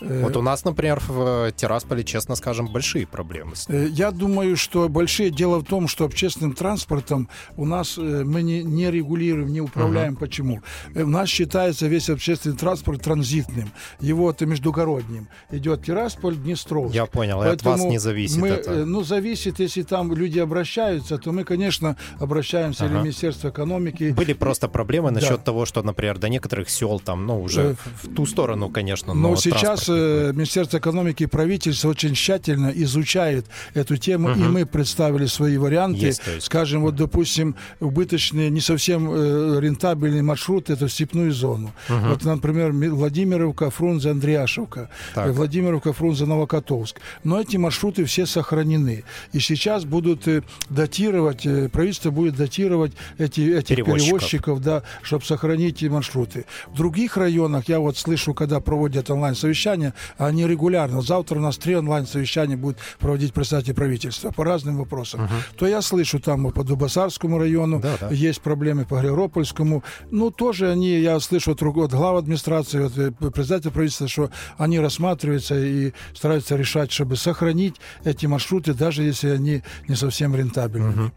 Э, 0.00 0.22
вот 0.22 0.36
у 0.36 0.42
нас, 0.42 0.64
например, 0.64 1.00
в 1.06 1.52
Тирасполе, 1.52 2.04
честно 2.04 2.34
скажем, 2.34 2.68
большие 2.68 3.06
проблемы. 3.06 3.52
Э, 3.68 3.86
я 3.88 4.10
думаю, 4.10 4.56
что 4.56 4.88
большие. 4.88 5.30
Дело 5.30 5.58
в 5.58 5.64
том, 5.64 5.88
что 5.88 6.04
общественным 6.04 6.52
транспортом 6.52 7.28
у 7.56 7.64
нас 7.64 7.98
э, 7.98 8.24
мы 8.24 8.42
не, 8.42 8.62
не 8.62 8.90
регулируем, 8.90 9.48
не 9.48 9.60
управляем. 9.60 10.12
Угу. 10.14 10.20
Почему? 10.20 10.62
У 10.94 11.06
нас 11.06 11.28
считается 11.28 11.86
весь 11.86 12.08
общественный 12.10 12.56
транспорт 12.56 13.02
транзитным. 13.02 13.72
Его 14.00 14.30
это 14.30 14.46
междугородним. 14.46 15.28
Идет 15.50 15.84
Тирасполь, 15.84 16.36
Днестровск. 16.36 16.94
Я 16.94 17.06
понял, 17.06 17.38
Поэтому 17.38 17.74
от 17.74 17.80
вас 17.80 17.90
не 17.90 17.98
зависит 17.98 18.38
мы, 18.38 18.48
это. 18.48 18.84
Ну, 18.84 19.02
зависит, 19.02 19.60
если 19.60 19.82
там 19.82 20.12
люди 20.14 20.38
обращаются, 20.38 21.18
то 21.18 21.32
мы, 21.32 21.44
конечно, 21.44 21.96
обращаемся 22.18 22.86
ага. 22.86 22.98
в 22.98 23.02
Министерство 23.02 23.48
экономики. 23.48 24.14
Были 24.16 24.32
просто 24.32 24.68
проблемы 24.68 25.10
насчет 25.10 25.38
да. 25.38 25.44
того, 25.44 25.66
что, 25.66 25.82
например, 25.82 26.18
до 26.18 26.28
некоторых 26.28 26.70
сел 26.70 27.00
там, 27.00 27.26
ну, 27.26 27.40
уже 27.40 27.76
в 28.02 28.14
ту 28.14 28.26
сторону, 28.26 28.70
конечно, 28.70 29.14
но, 29.14 29.30
но 29.30 29.36
сейчас 29.36 29.89
Э, 29.90 30.32
Министерство 30.34 30.78
экономики 30.78 31.24
и 31.24 31.26
правительство 31.26 31.88
очень 31.88 32.14
тщательно 32.14 32.72
изучает 32.74 33.46
эту 33.74 33.96
тему, 33.96 34.30
угу. 34.30 34.40
и 34.40 34.42
мы 34.44 34.66
представили 34.66 35.26
свои 35.26 35.56
варианты. 35.56 36.06
Есть, 36.06 36.22
Скажем, 36.40 36.82
вот, 36.82 36.96
допустим, 36.96 37.56
убыточные, 37.80 38.50
не 38.50 38.60
совсем 38.60 39.10
э, 39.10 39.60
рентабельный 39.60 40.22
маршрут– 40.22 40.70
это 40.70 40.86
в 40.86 40.92
степную 40.92 41.32
зону. 41.32 41.72
Угу. 41.88 42.08
Вот, 42.08 42.24
например, 42.24 42.72
Владимировка, 42.72 43.70
Фрунзе, 43.70 44.10
Андреашевка, 44.10 44.88
так. 45.14 45.32
Владимировка, 45.32 45.92
Фрунзе, 45.92 46.26
Новокотовск. 46.26 47.00
Но 47.24 47.40
эти 47.40 47.56
маршруты 47.56 48.04
все 48.04 48.26
сохранены. 48.26 49.04
И 49.32 49.40
сейчас 49.40 49.84
будут 49.84 50.26
э, 50.28 50.42
датировать, 50.68 51.46
правительство 51.72 52.10
будет 52.10 52.36
датировать 52.36 52.92
эти, 53.18 53.40
этих 53.40 53.76
перевозчиков, 53.76 54.30
перевозчиков 54.30 54.60
да, 54.60 54.82
чтобы 55.02 55.24
сохранить 55.24 55.82
маршруты. 55.82 56.46
В 56.68 56.76
других 56.76 57.16
районах, 57.16 57.68
я 57.68 57.80
вот 57.80 57.96
слышу, 57.96 58.34
когда 58.34 58.60
проводят 58.60 59.10
онлайн-совещания, 59.10 59.79
совещания, 59.80 59.94
они 60.18 60.46
регулярно. 60.46 61.00
Завтра 61.02 61.38
у 61.38 61.42
нас 61.42 61.56
три 61.56 61.76
онлайн-совещания 61.76 62.56
будет 62.56 62.78
проводить 62.98 63.32
представители 63.32 63.72
правительства 63.72 64.30
по 64.30 64.44
разным 64.44 64.78
вопросам. 64.78 65.24
Угу. 65.24 65.32
То 65.56 65.66
я 65.66 65.82
слышу, 65.82 66.20
там 66.20 66.50
по 66.52 66.64
Дубасарскому 66.64 67.38
району 67.38 67.80
да, 67.80 67.96
да. 68.00 68.10
есть 68.10 68.40
проблемы, 68.40 68.84
по 68.84 69.00
Григоропольскому. 69.00 69.82
Ну, 70.10 70.30
тоже 70.30 70.70
они, 70.70 71.00
я 71.00 71.20
слышу 71.20 71.52
от, 71.52 71.62
от 71.62 71.90
глав 71.90 72.16
администрации, 72.16 72.86
от 72.86 72.98
э, 72.98 73.30
председателя 73.30 73.70
правительства, 73.70 74.08
что 74.08 74.30
они 74.58 74.80
рассматриваются 74.80 75.54
и 75.58 75.92
стараются 76.14 76.56
решать, 76.56 76.92
чтобы 76.92 77.16
сохранить 77.16 77.76
эти 78.04 78.26
маршруты, 78.26 78.74
даже 78.74 79.02
если 79.02 79.30
они 79.30 79.62
не 79.88 79.96
совсем 79.96 80.34
рентабельны. 80.34 80.90
Угу. 80.90 81.12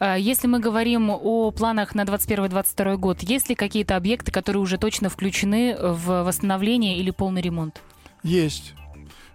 Если 0.00 0.46
мы 0.46 0.60
говорим 0.60 1.10
о 1.10 1.50
планах 1.50 1.94
на 1.94 2.02
2021-2022 2.02 2.96
год, 2.96 3.22
есть 3.22 3.48
ли 3.48 3.54
какие-то 3.54 3.96
объекты, 3.96 4.32
которые 4.32 4.62
уже 4.62 4.78
точно 4.78 5.08
включены 5.08 5.76
в 5.78 6.22
восстановление 6.24 6.98
или 6.98 7.10
полный 7.10 7.42
ремонт? 7.42 7.80
Есть. 8.22 8.74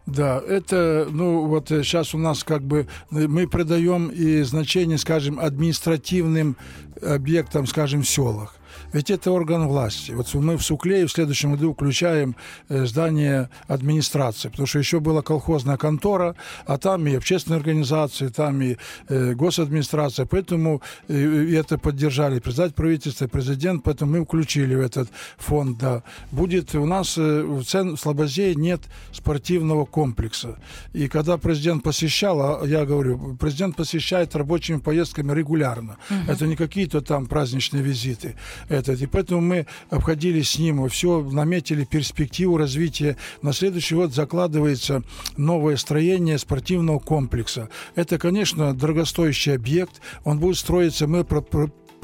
Да, 0.06 0.40
это, 0.48 1.08
ну, 1.10 1.48
вот 1.48 1.70
сейчас 1.70 2.14
у 2.14 2.20
нас 2.20 2.44
как 2.44 2.62
бы 2.62 2.88
мы 3.10 3.48
придаем 3.48 4.10
и 4.10 4.44
значение, 4.44 5.00
скажем, 5.00 5.40
административным 5.40 6.58
объектам, 7.02 7.66
скажем, 7.66 8.04
в 8.04 8.08
селах. 8.08 8.56
Ведь 8.96 9.12
это 9.12 9.30
орган 9.32 9.68
власти. 9.68 10.12
Вот 10.12 10.34
мы 10.36 10.56
в 10.56 10.64
Суклее 10.64 11.06
в 11.06 11.12
следующем 11.12 11.52
году 11.52 11.74
включаем 11.74 12.34
э, 12.70 12.86
здание 12.86 13.50
администрации, 13.68 14.48
потому 14.48 14.68
что 14.68 14.80
еще 14.80 15.02
была 15.02 15.22
колхозная 15.22 15.76
контора, 15.76 16.34
а 16.66 16.78
там 16.78 17.06
и 17.06 17.14
общественные 17.14 17.58
организации, 17.58 18.30
там 18.30 18.62
и 18.62 18.78
э, 19.10 19.34
госадминистрация. 19.34 20.26
Поэтому 20.26 20.82
э, 21.10 21.58
это 21.58 21.78
поддержали 21.78 22.40
председатель 22.40 22.74
правительства, 22.74 23.28
президент, 23.28 23.84
поэтому 23.84 24.14
мы 24.14 24.24
включили 24.24 24.76
в 24.76 24.80
этот 24.80 25.10
фонд. 25.38 25.78
Да. 25.78 26.04
Будет 26.32 26.74
у 26.74 26.86
нас 26.86 27.18
в, 27.18 27.66
цен, 27.66 27.98
в 27.98 28.00
Слободе 28.00 28.56
нет 28.56 28.80
спортивного 29.12 29.84
комплекса. 29.84 30.58
И 30.94 31.10
когда 31.10 31.38
президент 31.38 31.84
посещал, 31.84 32.62
а 32.62 32.66
я 32.66 32.86
говорю, 32.86 33.36
президент 33.38 33.76
посещает 33.76 34.38
рабочими 34.38 34.78
поездками 34.78 35.34
регулярно. 35.34 35.98
Угу. 36.10 36.32
Это 36.32 36.48
не 36.48 36.56
какие-то 36.56 37.02
там 37.02 37.26
праздничные 37.26 37.84
визиты. 37.84 38.36
Это, 38.70 38.85
и 38.94 39.06
поэтому 39.06 39.42
мы 39.42 39.68
обходили 39.90 40.42
с 40.42 40.58
ним, 40.60 40.88
все 40.90 41.22
наметили 41.22 41.84
перспективу 41.84 42.58
развития. 42.58 43.18
На 43.42 43.54
следующий 43.54 43.96
год 43.96 44.14
закладывается 44.14 45.04
новое 45.38 45.78
строение 45.78 46.38
спортивного 46.38 47.00
комплекса. 47.00 47.70
Это, 47.96 48.18
конечно, 48.18 48.74
дорогостоящий 48.74 49.56
объект. 49.56 50.02
Он 50.24 50.40
будет 50.40 50.58
строиться, 50.58 51.08
мы 51.08 51.24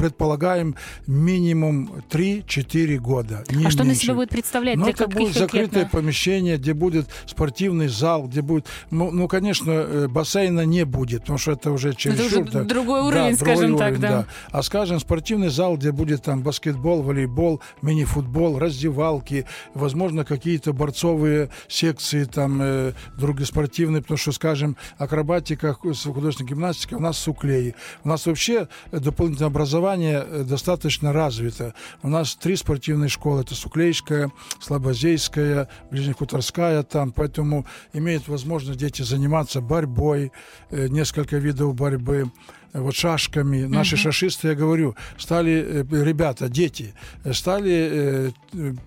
предполагаем 0.01 0.75
минимум 1.05 1.91
3-4 2.09 2.97
года. 2.97 3.43
а 3.47 3.53
меньше. 3.53 3.69
что 3.69 3.83
на 3.83 3.93
себя 3.93 4.15
будет 4.15 4.29
представлять? 4.29 4.75
Ну, 4.75 4.87
это 4.87 5.07
будет 5.07 5.35
закрытое 5.35 5.85
помещение, 5.85 6.57
где 6.57 6.73
будет 6.73 7.07
спортивный 7.27 7.87
зал, 7.87 8.27
где 8.27 8.41
будет... 8.41 8.65
Ну, 8.89 9.11
ну, 9.11 9.27
конечно, 9.27 9.69
э, 9.69 10.07
бассейна 10.07 10.65
не 10.65 10.85
будет, 10.85 11.21
потому 11.21 11.37
что 11.37 11.51
это 11.51 11.69
уже 11.71 11.93
через 11.93 12.15
Это 12.15 12.25
уже 12.25 12.63
другой 12.63 13.01
уровень, 13.01 13.31
да, 13.33 13.37
скажем 13.37 13.67
другой 13.67 13.91
так, 13.91 13.99
да. 13.99 14.09
да. 14.09 14.25
А, 14.49 14.63
скажем, 14.63 14.99
спортивный 14.99 15.49
зал, 15.49 15.77
где 15.77 15.91
будет 15.91 16.23
там 16.23 16.41
баскетбол, 16.41 17.03
волейбол, 17.03 17.61
мини-футбол, 17.83 18.57
раздевалки, 18.57 19.45
возможно, 19.75 20.25
какие-то 20.25 20.73
борцовые 20.73 21.51
секции 21.67 22.23
там 22.23 22.59
э, 22.59 22.93
другие 23.19 23.45
спортивные, 23.45 24.01
потому 24.01 24.17
что, 24.17 24.31
скажем, 24.31 24.77
акробатика, 24.97 25.75
художественная 25.75 26.49
гимнастика 26.49 26.95
у 26.95 26.99
нас 26.99 27.17
в 27.17 27.19
Суклее. 27.19 27.75
У 28.03 28.09
нас 28.09 28.25
вообще 28.25 28.67
дополнительное 28.91 29.49
образование 29.49 29.90
образование 29.91 30.23
э, 30.25 30.43
достаточно 30.43 31.13
развито. 31.13 31.73
У 32.03 32.09
нас 32.09 32.35
три 32.35 32.55
спортивные 32.55 33.09
школы. 33.09 33.41
Это 33.41 33.55
Суклейская, 33.55 34.31
Слобозейская, 34.59 35.67
Ближнехуторская 35.91 36.83
там. 36.83 37.11
Поэтому 37.11 37.65
имеют 37.93 38.27
возможность 38.27 38.79
дети 38.79 39.01
заниматься 39.01 39.61
борьбой, 39.61 40.31
э, 40.69 40.87
несколько 40.87 41.37
видов 41.37 41.75
борьбы 41.75 42.31
вот 42.73 42.95
шашками. 42.95 43.65
Наши 43.65 43.95
uh-huh. 43.95 43.99
шашисты, 43.99 44.47
я 44.49 44.55
говорю, 44.55 44.95
стали, 45.17 45.83
э, 45.91 46.03
ребята, 46.03 46.47
дети, 46.49 46.93
стали 47.33 48.33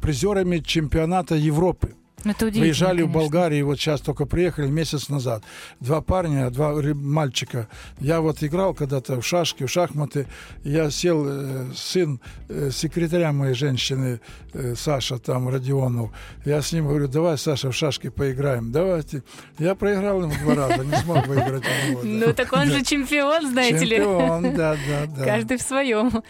призерами 0.01 0.59
чемпионата 0.59 1.35
Европы. 1.35 1.95
Ну, 2.25 2.31
это 2.31 2.47
Выезжали 2.47 3.03
конечно. 3.03 3.11
в 3.11 3.13
Болгарию, 3.13 3.67
вот 3.67 3.79
сейчас 3.79 4.01
только 4.01 4.27
приехали, 4.27 4.67
месяц 4.67 5.09
назад. 5.09 5.43
Два 5.81 6.01
парня, 6.01 6.51
два 6.51 6.75
мальчика. 6.95 7.69
Я 8.01 8.21
вот 8.21 8.43
играл 8.43 8.75
когда-то 8.75 9.21
в 9.21 9.27
шашки, 9.27 9.65
в 9.65 9.71
шахматы. 9.71 10.27
Я 10.63 10.91
сел, 10.91 11.25
э, 11.27 11.67
сын 11.75 12.21
э, 12.49 12.71
секретаря 12.73 13.33
моей 13.33 13.55
женщины, 13.55 14.21
э, 14.53 14.75
Саша 14.77 15.19
там, 15.19 15.49
Родионов. 15.49 16.11
Я 16.45 16.63
с 16.63 16.73
ним 16.73 16.89
говорю, 16.89 17.09
давай, 17.09 17.37
Саша, 17.39 17.71
в 17.71 17.75
шашки 17.75 18.09
поиграем. 18.09 18.73
Давайте. 18.73 19.23
Я 19.59 19.75
проиграл 19.75 20.23
ему 20.23 20.33
два 20.43 20.55
раза, 20.55 20.85
не 20.85 20.97
смог 20.97 21.27
выиграть. 21.27 21.65
Ну, 22.03 22.33
так 22.33 22.53
он 22.53 22.67
же 22.67 22.83
чемпион, 22.85 23.51
знаете 23.51 23.85
ли. 23.85 23.97
Чемпион, 23.97 24.55
да, 24.55 24.77
да, 24.89 25.07
да. 25.17 25.25
Каждый 25.25 25.59
в 25.59 25.63
своем. 25.63 26.23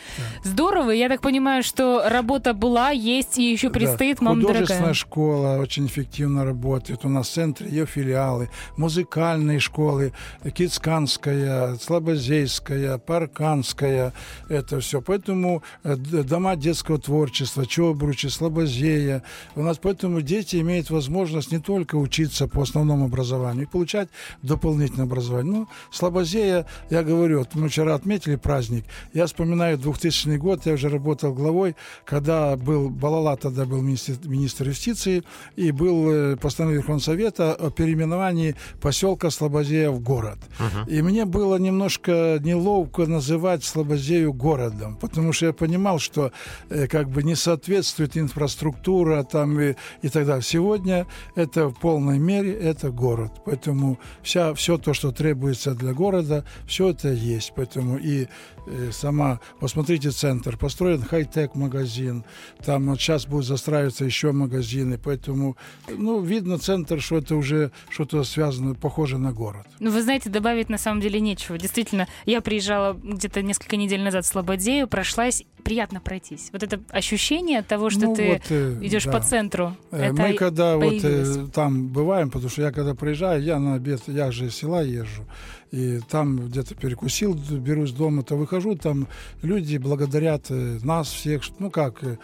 Здорово. 0.42 0.90
Я 0.90 1.08
так 1.08 1.20
понимаю, 1.20 1.62
что 1.62 2.02
работа 2.08 2.52
была, 2.54 2.90
есть 2.90 3.38
и 3.38 3.52
еще 3.52 3.70
предстоит, 3.70 4.20
мама 4.20 4.40
дорогая. 4.40 4.62
Художественная 4.62 4.94
школа 4.94 5.58
очень 5.58 5.83
очень 5.84 5.86
эффективно 5.86 6.44
работает. 6.44 7.04
У 7.04 7.08
нас 7.08 7.28
в 7.28 7.32
центре 7.32 7.68
ее 7.68 7.86
филиалы, 7.86 8.48
музыкальные 8.76 9.60
школы, 9.60 10.12
Кицканская, 10.54 11.76
Слобозейская, 11.76 12.98
Парканская, 12.98 14.12
это 14.48 14.80
все. 14.80 15.00
Поэтому 15.00 15.62
э, 15.84 15.96
дома 15.96 16.56
детского 16.56 16.98
творчества, 16.98 17.66
Чобручи, 17.66 18.28
Слобозея. 18.28 19.22
У 19.56 19.62
нас 19.62 19.78
поэтому 19.78 20.20
дети 20.20 20.60
имеют 20.60 20.90
возможность 20.90 21.52
не 21.52 21.58
только 21.58 21.96
учиться 21.96 22.46
по 22.46 22.62
основному 22.62 23.06
образованию, 23.06 23.64
и 23.64 23.66
получать 23.66 24.08
дополнительное 24.42 25.06
образование. 25.06 25.52
Ну, 25.52 25.68
Слобозея, 25.90 26.66
я 26.90 27.02
говорю, 27.02 27.38
вот 27.38 27.54
мы 27.54 27.68
вчера 27.68 27.94
отметили 27.94 28.36
праздник, 28.36 28.84
я 29.14 29.26
вспоминаю 29.26 29.78
2000 29.78 30.38
год, 30.38 30.66
я 30.66 30.72
уже 30.72 30.88
работал 30.88 31.34
главой, 31.34 31.74
когда 32.04 32.56
был 32.56 32.90
Балала, 32.90 33.36
тогда 33.36 33.64
был 33.64 33.82
министр, 33.82 34.14
министр 34.24 34.68
юстиции, 34.68 35.22
и 35.56 35.73
был 35.74 36.10
э, 36.10 36.36
постановление 36.36 36.80
Верховного 36.80 37.04
Совета 37.04 37.54
о 37.54 37.70
переименовании 37.70 38.54
поселка 38.80 39.30
Слободея 39.30 39.90
в 39.90 40.00
город. 40.00 40.38
Uh-huh. 40.58 40.90
И 40.90 41.02
мне 41.02 41.24
было 41.24 41.56
немножко 41.56 42.38
неловко 42.40 43.06
называть 43.06 43.64
Слободею 43.64 44.32
городом, 44.32 44.96
потому 44.96 45.32
что 45.32 45.46
я 45.46 45.52
понимал, 45.52 45.98
что 45.98 46.32
э, 46.70 46.86
как 46.86 47.10
бы 47.10 47.22
не 47.22 47.34
соответствует 47.34 48.16
инфраструктура 48.16 49.24
там 49.24 49.60
и, 49.60 49.74
и 50.02 50.08
так 50.08 50.26
далее. 50.26 50.42
Сегодня 50.42 51.06
это 51.34 51.68
в 51.68 51.74
полной 51.74 52.18
мере 52.18 52.52
это 52.52 52.90
город. 52.90 53.32
Поэтому 53.44 53.98
вся, 54.22 54.54
все 54.54 54.78
то, 54.78 54.94
что 54.94 55.12
требуется 55.12 55.74
для 55.74 55.92
города, 55.92 56.44
все 56.66 56.90
это 56.90 57.08
есть. 57.08 57.52
Поэтому 57.56 57.98
и 57.98 58.28
э, 58.66 58.90
сама, 58.92 59.40
посмотрите 59.60 60.10
центр, 60.10 60.56
построен 60.56 61.02
хай-тек 61.02 61.54
магазин, 61.54 62.24
там 62.64 62.88
вот 62.88 63.00
сейчас 63.00 63.26
будут 63.26 63.46
застраиваться 63.46 64.04
еще 64.04 64.32
магазины, 64.32 64.98
поэтому 64.98 65.53
ну, 65.88 66.20
видно 66.20 66.58
центр, 66.58 67.00
что 67.00 67.18
это 67.18 67.36
уже 67.36 67.70
что-то 67.88 68.24
связано, 68.24 68.74
похоже 68.74 69.18
на 69.18 69.32
город. 69.32 69.66
Ну, 69.80 69.90
вы 69.90 70.02
знаете, 70.02 70.30
добавить 70.30 70.68
на 70.68 70.78
самом 70.78 71.00
деле 71.00 71.20
нечего. 71.20 71.58
Действительно, 71.58 72.08
я 72.26 72.40
приезжала 72.40 72.94
где-то 72.94 73.42
несколько 73.42 73.76
недель 73.76 74.02
назад 74.02 74.24
в 74.24 74.28
Слободею, 74.28 74.88
прошлась, 74.88 75.44
приятно 75.62 76.00
пройтись. 76.00 76.50
Вот 76.52 76.62
это 76.62 76.80
ощущение 76.90 77.62
того, 77.62 77.90
что 77.90 78.06
ну, 78.06 78.14
ты 78.14 78.32
вот, 78.34 78.42
э, 78.50 78.78
идешь 78.82 79.04
да. 79.04 79.12
по 79.12 79.20
центру. 79.20 79.76
Э, 79.90 80.12
Мы 80.12 80.34
когда 80.34 80.78
появилось. 80.78 81.36
вот 81.36 81.48
э, 81.48 81.50
там 81.52 81.88
бываем, 81.88 82.30
потому 82.30 82.50
что 82.50 82.62
я 82.62 82.70
когда 82.70 82.94
приезжаю, 82.94 83.42
я 83.42 83.58
на 83.58 83.74
обед, 83.74 84.02
я 84.06 84.30
же 84.30 84.46
из 84.46 84.54
села 84.54 84.82
езжу, 84.82 85.24
и 85.74 85.98
там 86.08 86.36
где-то 86.36 86.76
перекусил, 86.76 87.34
берусь 87.34 87.90
дома, 87.90 88.22
то 88.22 88.36
выхожу, 88.36 88.76
там 88.76 89.08
люди 89.42 89.76
благодарят 89.76 90.46
э, 90.50 90.78
нас 90.84 91.08
всех, 91.08 91.42
ну 91.58 91.68
как, 91.68 92.04
э, 92.04 92.16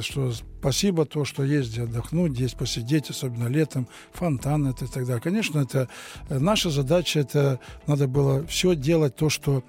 что 0.00 0.30
спасибо 0.32 1.04
то, 1.04 1.24
что 1.24 1.42
есть 1.42 1.72
где 1.72 1.82
отдохнуть, 1.82 2.36
здесь 2.36 2.52
посидеть, 2.52 3.10
особенно 3.10 3.48
летом, 3.48 3.88
фонтан 4.12 4.68
это 4.68 4.84
и 4.84 4.88
так 4.88 5.04
далее. 5.04 5.20
Конечно, 5.20 5.58
это 5.58 5.88
э, 6.28 6.38
наша 6.38 6.70
задача, 6.70 7.18
это 7.18 7.58
надо 7.88 8.06
было 8.06 8.46
все 8.46 8.76
делать 8.76 9.16
то, 9.16 9.28
что 9.28 9.64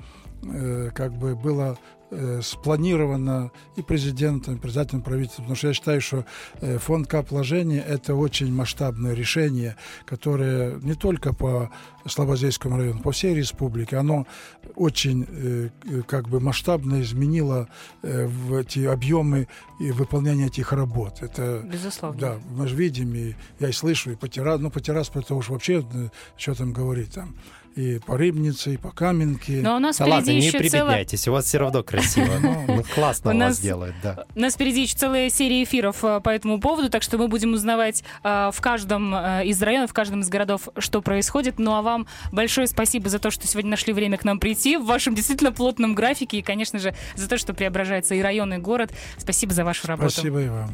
как 0.94 1.18
бы 1.18 1.38
было 1.38 1.80
э, 2.14 2.42
спланировано 2.42 3.52
и 3.76 3.82
президентом, 3.82 4.56
и 4.56 4.60
председателем 4.60 5.02
правительства, 5.02 5.42
потому 5.42 5.56
что 5.56 5.68
я 5.68 5.74
считаю, 5.74 6.02
что 6.02 6.26
э, 6.62 6.78
фонд 6.78 7.08
капложения– 7.08 7.82
это 7.88 8.16
очень 8.16 8.54
масштабное 8.54 9.14
решение, 9.14 9.76
которое 10.06 10.76
не 10.82 10.94
только 10.94 11.34
по 11.34 11.72
Слободейскому 12.06 12.78
району, 12.78 13.02
по 13.02 13.12
всей 13.12 13.34
республике, 13.34 13.98
оно 13.98 14.28
очень 14.76 15.26
э, 15.30 15.70
как 16.06 16.28
бы 16.28 16.40
масштабно 16.40 17.02
изменило 17.02 17.70
э, 18.02 18.26
в 18.26 18.56
эти 18.56 18.86
объемы 18.86 19.48
и 19.80 19.92
выполнение 19.92 20.48
этих 20.48 20.74
работ. 20.74 21.22
Это, 21.22 21.62
Безусловно. 21.64 22.20
Да, 22.20 22.40
мы 22.50 22.68
же 22.68 22.76
видим, 22.76 23.14
и 23.16 23.36
я 23.60 23.70
и 23.70 23.72
слышу, 23.72 24.12
и 24.12 24.16
по 24.16 24.28
террас, 24.28 24.60
ну, 24.60 24.70
по 24.70 24.82
террас, 24.82 25.12
это 25.14 25.36
уж 25.36 25.50
вообще, 25.50 25.86
э, 25.94 26.10
что 26.36 26.56
там 26.56 26.74
говорить, 26.74 27.14
там, 27.14 27.36
и 27.76 28.00
по 28.00 28.18
Рыбнице, 28.18 28.76
и 28.76 28.78
по 28.78 28.92
Каменке. 28.92 29.62
Но 29.62 29.76
у 29.76 29.80
нас 29.80 29.98
да 29.98 30.06
ладно, 30.06 30.32
не 30.32 30.52
прибедняйтесь, 30.52 31.22
целая... 31.22 31.34
у 31.34 31.38
вас 31.38 31.46
все 31.46 31.58
равно 31.58 31.84
красиво. 31.84 32.32
Ну, 32.68 32.84
классно 32.94 33.34
у 33.34 33.38
вас 33.38 33.60
делают, 33.60 33.96
да. 34.04 34.26
У 34.36 34.40
нас 34.40 34.54
впереди 34.54 34.84
еще 34.84 34.96
целая 34.96 35.30
серия 35.30 35.64
эфиров 35.64 36.04
э, 36.04 36.20
по 36.22 36.30
этому 36.30 36.60
поводу, 36.60 36.90
так 36.90 37.04
что 37.04 37.18
мы 37.18 37.28
будем 37.28 37.54
узнавать 37.54 38.04
э, 38.24 38.52
в 38.54 38.62
каждом 38.62 39.14
э, 39.14 39.46
из 39.46 39.62
районов, 39.62 39.92
в 39.92 39.94
каждом 39.94 40.22
из 40.22 40.30
городов, 40.30 40.70
что 40.78 41.02
происходит. 41.02 41.60
Ну 41.60 41.74
а 41.74 41.82
вам 41.82 42.08
большое 42.32 42.68
спасибо 42.68 43.10
за 43.10 43.20
то, 43.20 43.32
что 43.32 43.48
сегодня 43.48 43.72
нашли 43.72 43.94
время 43.94 44.18
к 44.18 44.24
нам 44.24 44.40
прийти 44.40 44.78
в 44.78 44.86
вашем 44.86 45.16
действительно 45.16 45.52
плотном 45.52 45.96
графике 45.96 46.38
и, 46.38 46.42
конечно 46.42 46.80
же, 46.80 46.96
за 47.16 47.28
то, 47.28 47.38
что 47.38 47.54
преображается 47.54 48.16
и 48.16 48.22
район, 48.22 48.54
и 48.54 48.58
город. 48.58 48.92
Спасибо 49.18 49.54
за 49.54 49.64
вашу 49.64 49.88
работу. 49.88 50.12
Спасибо 50.12 50.42
и 50.42 50.50
вам. 50.50 50.70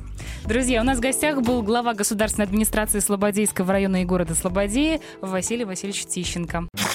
Друзья, 0.45 0.81
у 0.81 0.83
нас 0.83 0.97
в 0.97 1.01
гостях 1.01 1.41
был 1.41 1.63
глава 1.63 1.93
государственной 1.93 2.45
администрации 2.45 2.99
Слободейского 2.99 3.71
района 3.71 4.01
и 4.01 4.05
города 4.05 4.35
Слободеи 4.35 5.01
Василий 5.21 5.65
Васильевич 5.65 6.05
Тищенко. 6.05 6.67